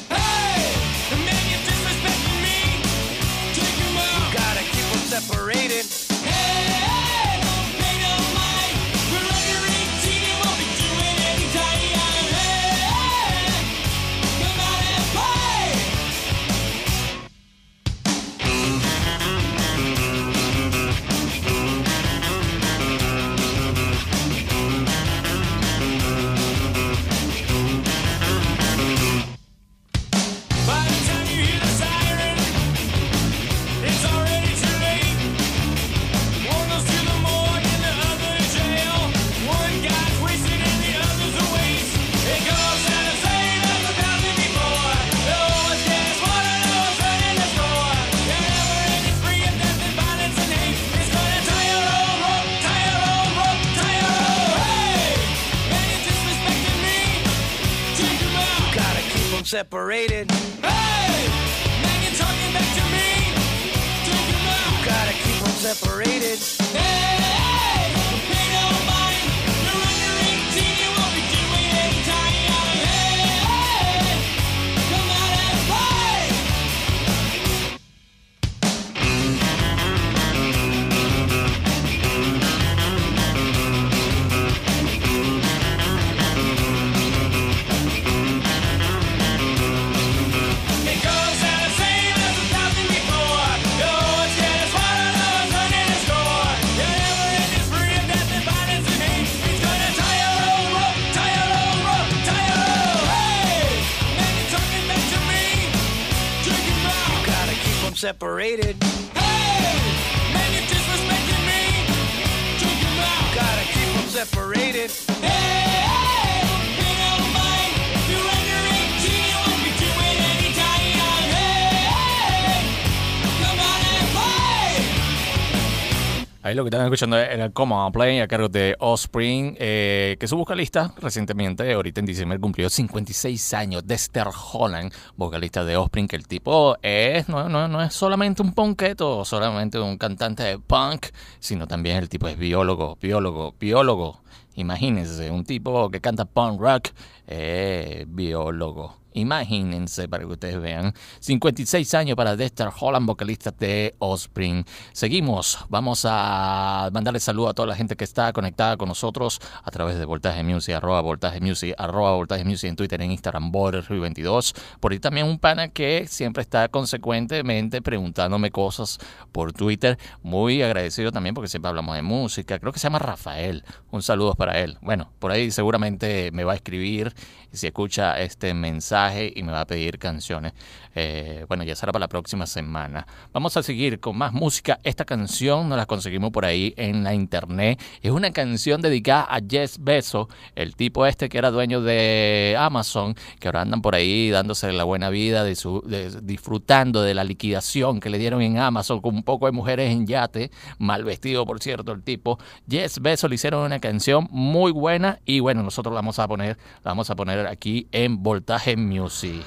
Lo 126.55 126.63
que 126.63 126.69
estaban 126.69 126.85
escuchando 126.85 127.17
era 127.17 127.49
Common 127.49 127.91
Play 127.91 128.21
a 128.21 128.29
cargo 128.29 128.47
de 128.47 128.77
Offspring, 128.79 129.57
eh, 129.59 130.15
que 130.17 130.25
su 130.25 130.37
vocalista 130.37 130.93
recientemente, 131.01 131.73
ahorita 131.73 131.99
en 131.99 132.05
diciembre, 132.05 132.39
cumplió 132.39 132.69
56 132.69 133.53
años. 133.53 133.85
Dexter 133.85 134.27
Holland, 134.53 134.93
vocalista 135.17 135.65
de 135.65 135.75
Offspring, 135.75 136.07
que 136.07 136.15
el 136.15 136.29
tipo 136.29 136.77
es, 136.81 137.27
no, 137.27 137.49
no, 137.49 137.67
no 137.67 137.83
es 137.83 137.93
solamente 137.93 138.41
un 138.41 138.53
punketo, 138.53 139.25
solamente 139.25 139.77
un 139.79 139.97
cantante 139.97 140.43
de 140.43 140.57
punk, 140.57 141.07
sino 141.39 141.67
también 141.67 141.97
el 141.97 142.07
tipo 142.07 142.25
es 142.29 142.37
biólogo, 142.37 142.97
biólogo, 143.01 143.53
biólogo. 143.59 144.21
Imagínense, 144.55 145.29
un 145.31 145.43
tipo 145.43 145.89
que 145.91 145.99
canta 145.99 146.23
punk 146.23 146.61
rock, 146.61 146.87
eh, 147.27 148.05
biólogo. 148.07 148.95
Imagínense 149.15 150.09
para 150.09 150.25
que 150.25 150.31
ustedes 150.33 150.61
vean. 150.61 150.93
56 151.21 151.93
años 151.93 152.17
para 152.17 152.35
Dexter 152.35 152.67
Holland, 152.77 153.07
vocalista 153.07 153.51
de 153.51 153.95
Offspring. 153.99 154.65
Seguimos. 154.91 155.59
Vamos 155.69 156.05
a 156.05 156.89
mandarle 156.91 157.21
saludo 157.21 157.47
a 157.47 157.53
toda 157.53 157.69
la 157.69 157.75
gente 157.75 157.95
que 157.95 158.03
está 158.03 158.33
conectada 158.33 158.75
con 158.75 158.89
nosotros 158.89 159.39
a 159.63 159.71
través 159.71 159.97
de 159.97 160.03
Voltaje 160.03 160.43
Music, 160.43 160.81
Voltaje 160.81 161.39
Music, 161.39 161.73
Voltaje 161.79 162.43
Music 162.43 162.69
en 162.69 162.75
Twitter, 162.75 163.01
en 163.01 163.11
Instagram, 163.11 163.53
Border22. 163.53 164.53
Por 164.81 164.91
ahí 164.91 164.99
también 164.99 165.27
un 165.27 165.39
pana 165.39 165.69
que 165.69 166.07
siempre 166.07 166.41
está 166.41 166.67
consecuentemente 166.67 167.81
preguntándome 167.81 168.51
cosas 168.51 168.99
por 169.31 169.53
Twitter. 169.53 169.97
Muy 170.23 170.61
agradecido 170.61 171.13
también 171.13 171.33
porque 171.33 171.47
siempre 171.47 171.69
hablamos 171.69 171.95
de 171.95 172.01
música. 172.01 172.59
Creo 172.59 172.73
que 172.73 172.79
se 172.79 172.87
llama 172.87 172.99
Rafael. 172.99 173.63
Un 173.91 174.03
saludo 174.03 174.35
para 174.35 174.59
él. 174.59 174.77
Bueno, 174.81 175.09
por 175.19 175.31
ahí 175.31 175.51
seguramente 175.51 176.31
me 176.33 176.43
va 176.43 176.51
a 176.51 176.55
escribir 176.55 177.13
si 177.53 177.67
escucha 177.67 178.19
este 178.19 178.53
mensaje 178.53 179.04
y 179.13 179.43
me 179.43 179.51
va 179.51 179.61
a 179.61 179.67
pedir 179.67 179.99
canciones. 179.99 180.53
Eh, 180.95 181.45
bueno, 181.47 181.63
ya 181.63 181.75
será 181.75 181.91
para 181.91 182.03
la 182.03 182.07
próxima 182.07 182.45
semana. 182.45 183.05
Vamos 183.33 183.57
a 183.57 183.63
seguir 183.63 183.99
con 183.99 184.17
más 184.17 184.31
música. 184.31 184.79
Esta 184.83 185.05
canción 185.05 185.67
nos 185.69 185.77
la 185.77 185.85
conseguimos 185.85 186.31
por 186.31 186.45
ahí 186.45 186.73
en 186.77 187.03
la 187.03 187.13
internet. 187.13 187.81
Es 188.01 188.11
una 188.11 188.31
canción 188.31 188.81
dedicada 188.81 189.27
a 189.29 189.39
Jess 189.47 189.77
Bezos, 189.79 190.27
el 190.55 190.75
tipo 190.75 191.05
este 191.05 191.29
que 191.29 191.37
era 191.37 191.51
dueño 191.51 191.81
de 191.81 192.55
Amazon, 192.57 193.15
que 193.39 193.47
ahora 193.47 193.61
andan 193.61 193.81
por 193.81 193.95
ahí 193.95 194.29
dándose 194.29 194.71
la 194.71 194.85
buena 194.85 195.09
vida, 195.09 195.43
de 195.43 195.55
su, 195.55 195.83
disfrutando 196.23 197.01
de 197.01 197.13
la 197.13 197.23
liquidación 197.23 197.99
que 197.99 198.09
le 198.09 198.17
dieron 198.17 198.41
en 198.41 198.57
Amazon 198.57 199.01
con 199.01 199.15
un 199.15 199.23
poco 199.23 199.45
de 199.47 199.51
mujeres 199.51 199.91
en 199.91 200.07
yate, 200.07 200.51
mal 200.79 201.03
vestido 201.03 201.45
por 201.45 201.61
cierto 201.61 201.91
el 201.91 202.03
tipo. 202.03 202.39
Jess 202.69 202.99
Bezos 202.99 203.29
le 203.29 203.35
hicieron 203.35 203.63
una 203.63 203.79
canción 203.79 204.27
muy 204.31 204.71
buena 204.71 205.19
y 205.25 205.39
bueno, 205.39 205.61
nosotros 205.61 205.93
la 205.93 205.99
vamos 205.99 206.19
a 206.19 206.27
poner, 206.27 206.57
vamos 206.83 207.09
a 207.09 207.15
poner 207.15 207.47
aquí 207.47 207.87
en 207.91 208.23
Voltaje 208.23 208.77
Music. 208.99 209.45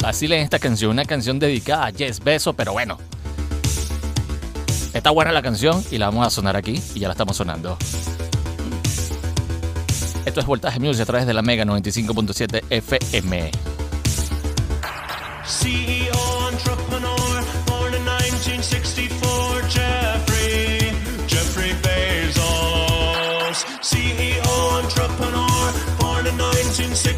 Vacilen 0.00 0.40
esta 0.40 0.58
canción, 0.58 0.90
una 0.90 1.04
canción 1.04 1.38
dedicada 1.38 1.86
a 1.86 1.92
Jess 1.92 2.20
Beso, 2.20 2.52
pero 2.52 2.72
bueno. 2.72 2.98
Está 4.92 5.10
buena 5.10 5.32
la 5.32 5.42
canción 5.42 5.82
y 5.90 5.98
la 5.98 6.06
vamos 6.06 6.26
a 6.26 6.30
sonar 6.30 6.56
aquí 6.56 6.82
y 6.94 7.00
ya 7.00 7.08
la 7.08 7.12
estamos 7.12 7.36
sonando. 7.36 7.78
Esto 10.24 10.40
es 10.40 10.46
Voltaje 10.46 10.80
Music 10.80 11.02
a 11.02 11.06
través 11.06 11.26
de 11.26 11.34
la 11.34 11.42
Mega 11.42 11.64
95.7 11.64 12.62
FM. 12.70 13.50
CEO, 15.44 16.41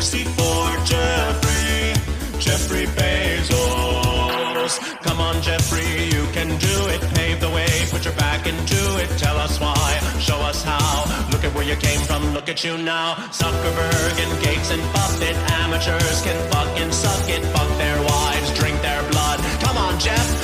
1964, 0.05 0.85
Jeffrey, 0.85 1.97
Jeffrey 2.39 2.85
Bezos. 2.93 4.77
Come 5.01 5.19
on, 5.19 5.41
Jeffrey, 5.41 6.05
you 6.13 6.27
can 6.37 6.49
do 6.59 6.77
it. 6.93 7.01
Pave 7.15 7.41
the 7.41 7.49
way, 7.49 7.67
put 7.91 8.05
your 8.05 8.13
back 8.13 8.47
into 8.47 8.77
it. 9.01 9.09
Tell 9.17 9.39
us 9.39 9.59
why, 9.59 9.99
show 10.21 10.37
us 10.43 10.63
how. 10.63 11.09
Look 11.33 11.43
at 11.43 11.55
where 11.55 11.65
you 11.65 11.77
came 11.77 12.01
from, 12.01 12.35
look 12.35 12.51
at 12.51 12.63
you 12.63 12.77
now. 12.77 13.15
Zuckerberg 13.33 14.21
and 14.21 14.45
Gates 14.45 14.71
and 14.71 14.83
Buffett, 14.93 15.37
amateurs 15.65 16.21
can 16.21 16.37
fucking 16.53 16.93
suck 16.93 17.27
it. 17.31 17.43
Fuck 17.57 17.79
their 17.79 17.97
wives, 18.03 18.53
drink 18.59 18.83
their 18.83 19.03
blood. 19.11 19.41
Come 19.65 19.79
on, 19.79 19.99
Jeff, 19.99 20.44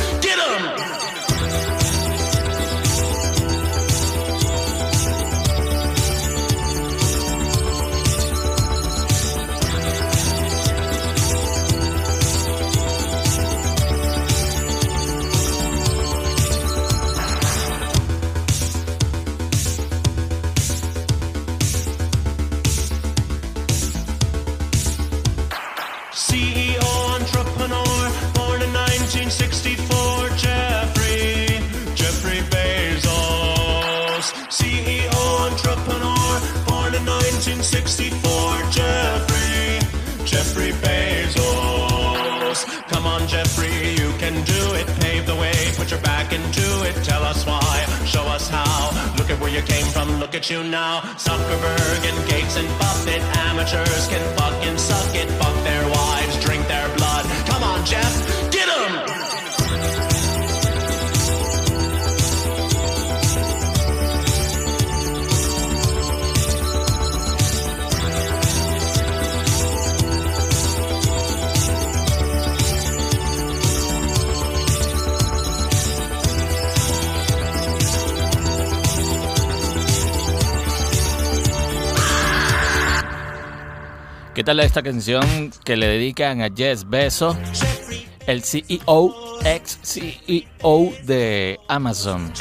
now. 50.71 51.01
Zuckerberg 51.19 52.01
and 52.09 52.29
Gates 52.31 52.57
and 52.57 52.69
Buffett, 52.79 53.23
amateurs 53.37 54.00
¿Qué 84.51 84.57
tal 84.57 84.67
esta 84.67 84.83
canción 84.83 85.53
que 85.65 85.77
le 85.77 85.87
dedican 85.87 86.43
a 86.43 86.49
Jess 86.53 86.91
Beso, 86.91 87.37
el 88.27 88.43
CEO, 88.43 89.15
ex 89.45 89.79
CEO 89.81 90.93
de 91.05 91.61
Amazon? 91.69 92.33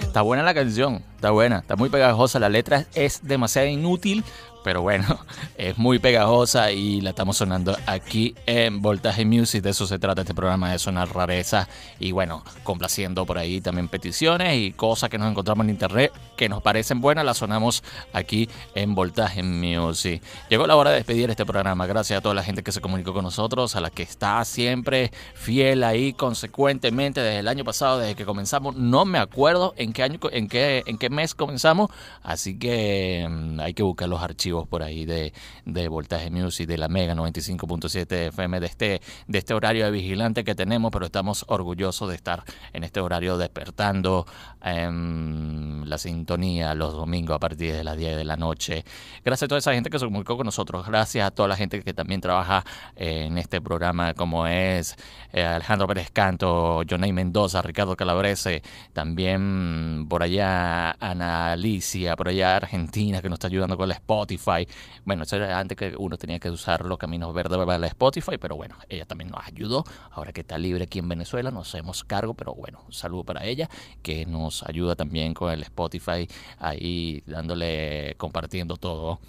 Está 0.00 0.22
buena 0.22 0.42
la 0.42 0.54
canción, 0.54 1.04
está 1.16 1.32
buena, 1.32 1.58
está 1.58 1.76
muy 1.76 1.90
pegajosa. 1.90 2.38
La 2.38 2.48
letra 2.48 2.86
es 2.94 3.20
demasiado 3.22 3.68
inútil, 3.68 4.24
pero 4.62 4.82
bueno, 4.82 5.20
es 5.56 5.78
muy 5.78 5.98
pegajosa 5.98 6.72
y 6.72 7.00
la 7.00 7.10
estamos 7.10 7.36
sonando 7.36 7.76
aquí 7.86 8.34
en 8.46 8.82
Voltaje 8.82 9.24
Music. 9.24 9.62
De 9.62 9.70
eso 9.70 9.86
se 9.86 9.98
trata 9.98 10.22
este 10.22 10.34
programa, 10.34 10.72
de 10.72 10.78
sonar 10.78 11.14
rareza 11.14 11.68
y 11.98 12.12
bueno, 12.12 12.42
complaciendo 12.62 13.26
por 13.26 13.38
ahí 13.38 13.60
también 13.60 13.88
peticiones 13.88 14.56
y 14.56 14.72
cosas 14.72 15.10
que 15.10 15.18
nos 15.18 15.30
encontramos 15.30 15.64
en 15.64 15.70
internet 15.70 16.12
que 16.36 16.48
nos 16.48 16.62
parecen 16.62 17.00
buenas, 17.00 17.24
las 17.24 17.38
sonamos 17.38 17.82
aquí 18.12 18.48
en 18.74 18.94
Voltaje 18.94 19.42
Music. 19.42 20.22
Llegó 20.48 20.66
la 20.66 20.76
hora 20.76 20.90
de 20.90 20.96
despedir 20.96 21.30
este 21.30 21.46
programa. 21.46 21.86
Gracias 21.86 22.18
a 22.18 22.20
toda 22.22 22.34
la 22.34 22.42
gente 22.42 22.62
que 22.62 22.72
se 22.72 22.80
comunicó 22.80 23.12
con 23.12 23.24
nosotros, 23.24 23.76
a 23.76 23.80
la 23.80 23.90
que 23.90 24.02
está 24.02 24.44
siempre 24.44 25.12
fiel 25.34 25.84
ahí 25.84 26.12
consecuentemente 26.12 27.20
desde 27.20 27.40
el 27.40 27.48
año 27.48 27.64
pasado, 27.64 27.98
desde 27.98 28.14
que 28.14 28.24
comenzamos. 28.24 28.76
No 28.76 29.04
me 29.04 29.18
acuerdo 29.18 29.74
en 29.76 29.92
qué 29.92 30.02
año, 30.02 30.18
en 30.30 30.48
qué, 30.48 30.82
en 30.86 30.98
qué 30.98 31.10
mes 31.10 31.34
comenzamos, 31.34 31.90
así 32.22 32.58
que 32.58 33.26
mm, 33.28 33.60
hay 33.60 33.74
que 33.74 33.82
buscar 33.82 34.08
los 34.08 34.22
archivos 34.22 34.51
por 34.52 34.82
ahí 34.82 35.04
de, 35.04 35.32
de 35.64 35.88
Voltaje 35.88 36.30
Music, 36.30 36.68
de 36.68 36.78
la 36.78 36.88
Mega 36.88 37.14
95.7 37.14 38.28
FM, 38.28 38.60
de 38.60 38.66
este, 38.66 39.00
de 39.26 39.38
este 39.38 39.54
horario 39.54 39.84
de 39.84 39.90
vigilante 39.90 40.44
que 40.44 40.54
tenemos, 40.54 40.90
pero 40.92 41.06
estamos 41.06 41.44
orgullosos 41.48 42.08
de 42.08 42.14
estar 42.14 42.44
en 42.72 42.84
este 42.84 43.00
horario 43.00 43.38
despertando 43.38 44.26
em, 44.62 45.84
la 45.84 45.98
sintonía 45.98 46.74
los 46.74 46.92
domingos 46.92 47.36
a 47.36 47.38
partir 47.38 47.72
de 47.72 47.84
las 47.84 47.96
10 47.96 48.16
de 48.16 48.24
la 48.24 48.36
noche. 48.36 48.84
Gracias 49.24 49.46
a 49.46 49.48
toda 49.48 49.58
esa 49.58 49.72
gente 49.72 49.90
que 49.90 49.98
se 49.98 50.04
comunicó 50.04 50.36
con 50.36 50.44
nosotros. 50.46 50.86
Gracias 50.86 51.26
a 51.26 51.30
toda 51.30 51.48
la 51.48 51.56
gente 51.56 51.82
que 51.82 51.94
también 51.94 52.20
trabaja 52.20 52.64
en 52.96 53.38
este 53.38 53.60
programa, 53.60 54.14
como 54.14 54.46
es 54.46 54.96
eh, 55.32 55.42
Alejandro 55.44 55.86
Pérez 55.86 56.10
Canto, 56.10 56.82
Jonay 56.88 57.12
Mendoza, 57.12 57.62
Ricardo 57.62 57.96
Calabrese, 57.96 58.62
también 58.92 60.06
por 60.08 60.22
allá 60.22 60.92
Ana 61.00 61.52
Alicia, 61.52 62.16
por 62.16 62.28
allá 62.28 62.56
Argentina, 62.56 63.22
que 63.22 63.28
nos 63.28 63.36
está 63.36 63.46
ayudando 63.48 63.76
con 63.76 63.88
la 63.88 63.94
Spotify. 63.94 64.41
Bueno, 65.04 65.22
eso 65.24 65.36
era 65.36 65.58
antes 65.58 65.76
que 65.76 65.94
uno 65.96 66.16
tenía 66.16 66.38
que 66.38 66.50
usar 66.50 66.84
los 66.84 66.98
caminos 66.98 67.32
verdes 67.34 67.58
para 67.58 67.78
la 67.78 67.86
Spotify, 67.86 68.38
pero 68.38 68.56
bueno, 68.56 68.76
ella 68.88 69.04
también 69.04 69.30
nos 69.30 69.44
ayudó. 69.46 69.84
Ahora 70.10 70.32
que 70.32 70.40
está 70.42 70.58
libre 70.58 70.84
aquí 70.84 70.98
en 70.98 71.08
Venezuela, 71.08 71.50
nos 71.50 71.68
hacemos 71.68 72.04
cargo, 72.04 72.34
pero 72.34 72.54
bueno, 72.54 72.82
un 72.86 72.92
saludo 72.92 73.24
para 73.24 73.44
ella, 73.44 73.68
que 74.02 74.26
nos 74.26 74.62
ayuda 74.62 74.96
también 74.96 75.34
con 75.34 75.52
el 75.52 75.62
Spotify, 75.62 76.28
ahí 76.58 77.22
dándole, 77.26 78.14
compartiendo 78.18 78.76
todo, 78.76 79.20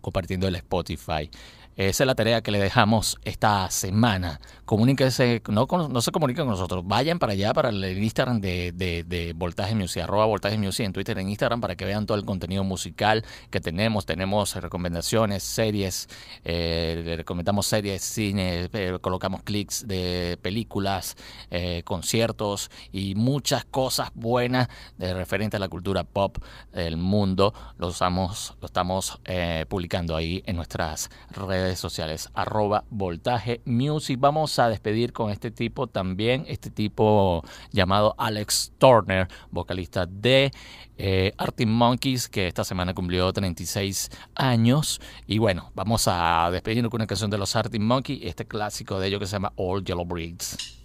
compartiendo 0.00 0.46
el 0.48 0.56
Spotify. 0.56 1.30
Esa 1.76 2.04
es 2.04 2.06
la 2.06 2.14
tarea 2.14 2.40
que 2.40 2.52
le 2.52 2.60
dejamos 2.60 3.18
esta 3.24 3.68
semana. 3.68 4.40
Comuníquense, 4.64 5.42
no, 5.48 5.66
no 5.66 6.00
se 6.00 6.12
comuniquen 6.12 6.44
con 6.44 6.52
nosotros, 6.52 6.86
vayan 6.86 7.18
para 7.18 7.32
allá, 7.32 7.52
para 7.52 7.70
el 7.70 7.98
Instagram 7.98 8.40
de, 8.40 8.70
de, 8.72 9.02
de 9.02 9.32
Voltaje 9.32 9.74
Music, 9.74 10.04
arroba 10.04 10.26
Music 10.56 10.86
en 10.86 10.92
Twitter, 10.92 11.18
en 11.18 11.28
Instagram, 11.28 11.60
para 11.60 11.74
que 11.74 11.84
vean 11.84 12.06
todo 12.06 12.16
el 12.16 12.24
contenido 12.24 12.62
musical 12.62 13.24
que 13.50 13.60
tenemos. 13.60 14.06
Tenemos 14.06 14.54
recomendaciones, 14.54 15.42
series, 15.42 16.08
eh, 16.44 17.02
le 17.04 17.16
recomendamos 17.16 17.66
series, 17.66 18.02
cine, 18.02 18.68
eh, 18.72 18.98
colocamos 19.00 19.42
clics 19.42 19.86
de 19.88 20.38
películas, 20.42 21.16
eh, 21.50 21.82
conciertos 21.84 22.70
y 22.92 23.16
muchas 23.16 23.64
cosas 23.64 24.10
buenas 24.14 24.68
de 24.96 25.12
referente 25.12 25.56
a 25.56 25.60
la 25.60 25.68
cultura 25.68 26.04
pop 26.04 26.38
del 26.72 26.96
mundo. 26.96 27.52
Lo, 27.78 27.88
usamos, 27.88 28.54
lo 28.60 28.66
estamos 28.66 29.20
publicando 29.68 30.14
ahí 30.14 30.42
en 30.46 30.56
nuestras 30.56 31.10
redes 31.30 31.63
sociales, 31.78 32.30
arroba 32.34 32.84
voltaje 32.90 33.60
music. 33.64 34.18
Vamos 34.20 34.58
a 34.58 34.68
despedir 34.68 35.12
con 35.12 35.30
este 35.30 35.50
tipo 35.50 35.86
también, 35.86 36.44
este 36.46 36.70
tipo 36.70 37.42
llamado 37.72 38.14
Alex 38.18 38.72
Turner, 38.78 39.28
vocalista 39.50 40.06
de 40.06 40.50
eh, 40.96 41.32
Arctic 41.38 41.68
Monkeys, 41.68 42.28
que 42.28 42.46
esta 42.46 42.64
semana 42.64 42.94
cumplió 42.94 43.32
36 43.32 44.10
años. 44.34 45.00
Y 45.26 45.38
bueno, 45.38 45.72
vamos 45.74 46.06
a 46.06 46.50
despedirnos 46.52 46.90
con 46.90 47.00
una 47.00 47.06
canción 47.06 47.30
de 47.30 47.38
los 47.38 47.56
Arctic 47.56 47.80
Monkeys, 47.80 48.20
este 48.22 48.46
clásico 48.46 49.00
de 49.00 49.08
ellos 49.08 49.20
que 49.20 49.26
se 49.26 49.32
llama 49.32 49.52
All 49.56 49.82
Yellow 49.82 50.04
Bricks. 50.04 50.83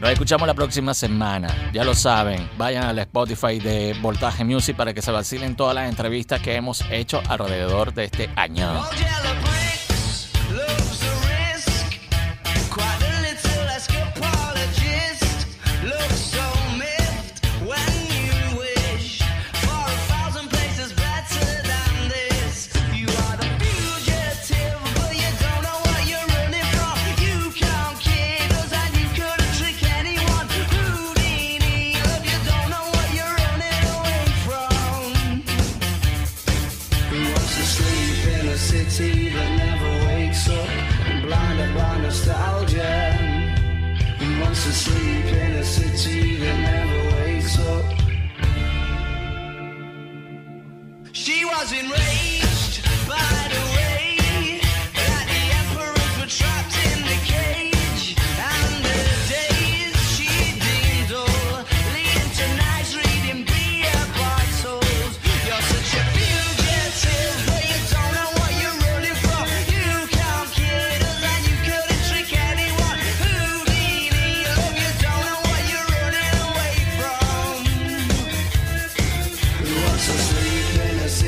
Nos 0.00 0.10
escuchamos 0.10 0.46
la 0.46 0.54
próxima 0.54 0.94
semana. 0.94 1.70
Ya 1.72 1.82
lo 1.82 1.92
saben. 1.92 2.48
Vayan 2.56 2.84
al 2.84 2.98
Spotify 3.00 3.58
de 3.58 3.96
Voltaje 4.00 4.44
Music 4.44 4.76
para 4.76 4.94
que 4.94 5.02
se 5.02 5.10
vacilen 5.10 5.56
todas 5.56 5.74
las 5.74 5.88
entrevistas 5.88 6.40
que 6.40 6.54
hemos 6.54 6.84
hecho 6.90 7.20
alrededor 7.28 7.92
de 7.92 8.04
este 8.04 8.30
año. 8.36 8.80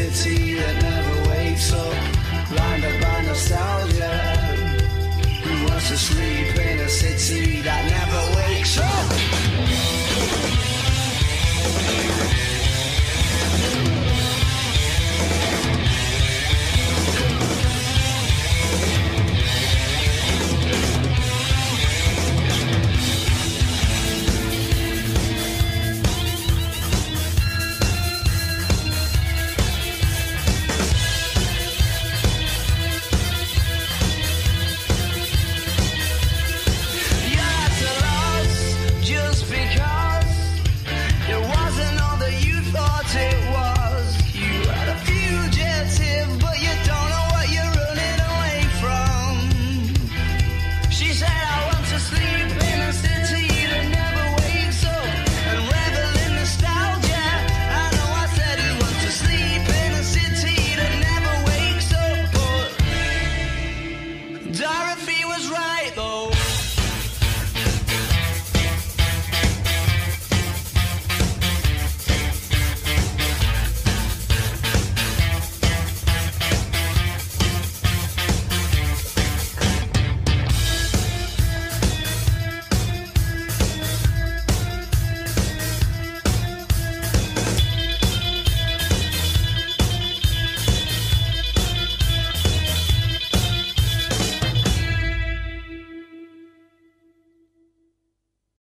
city 0.09 0.55
that 0.55 0.83
never 0.83 1.31
wakes 1.31 1.73
up, 1.73 1.95
blinded 2.49 3.01
by 3.03 3.23
nostalgia. 3.23 4.17
Who 5.45 5.67
wants 5.69 5.89
to 5.89 5.97
sleep 5.97 6.57
in 6.57 6.81
a 6.81 6.89
city 6.89 7.61
that 7.63 7.83
never 7.91 8.10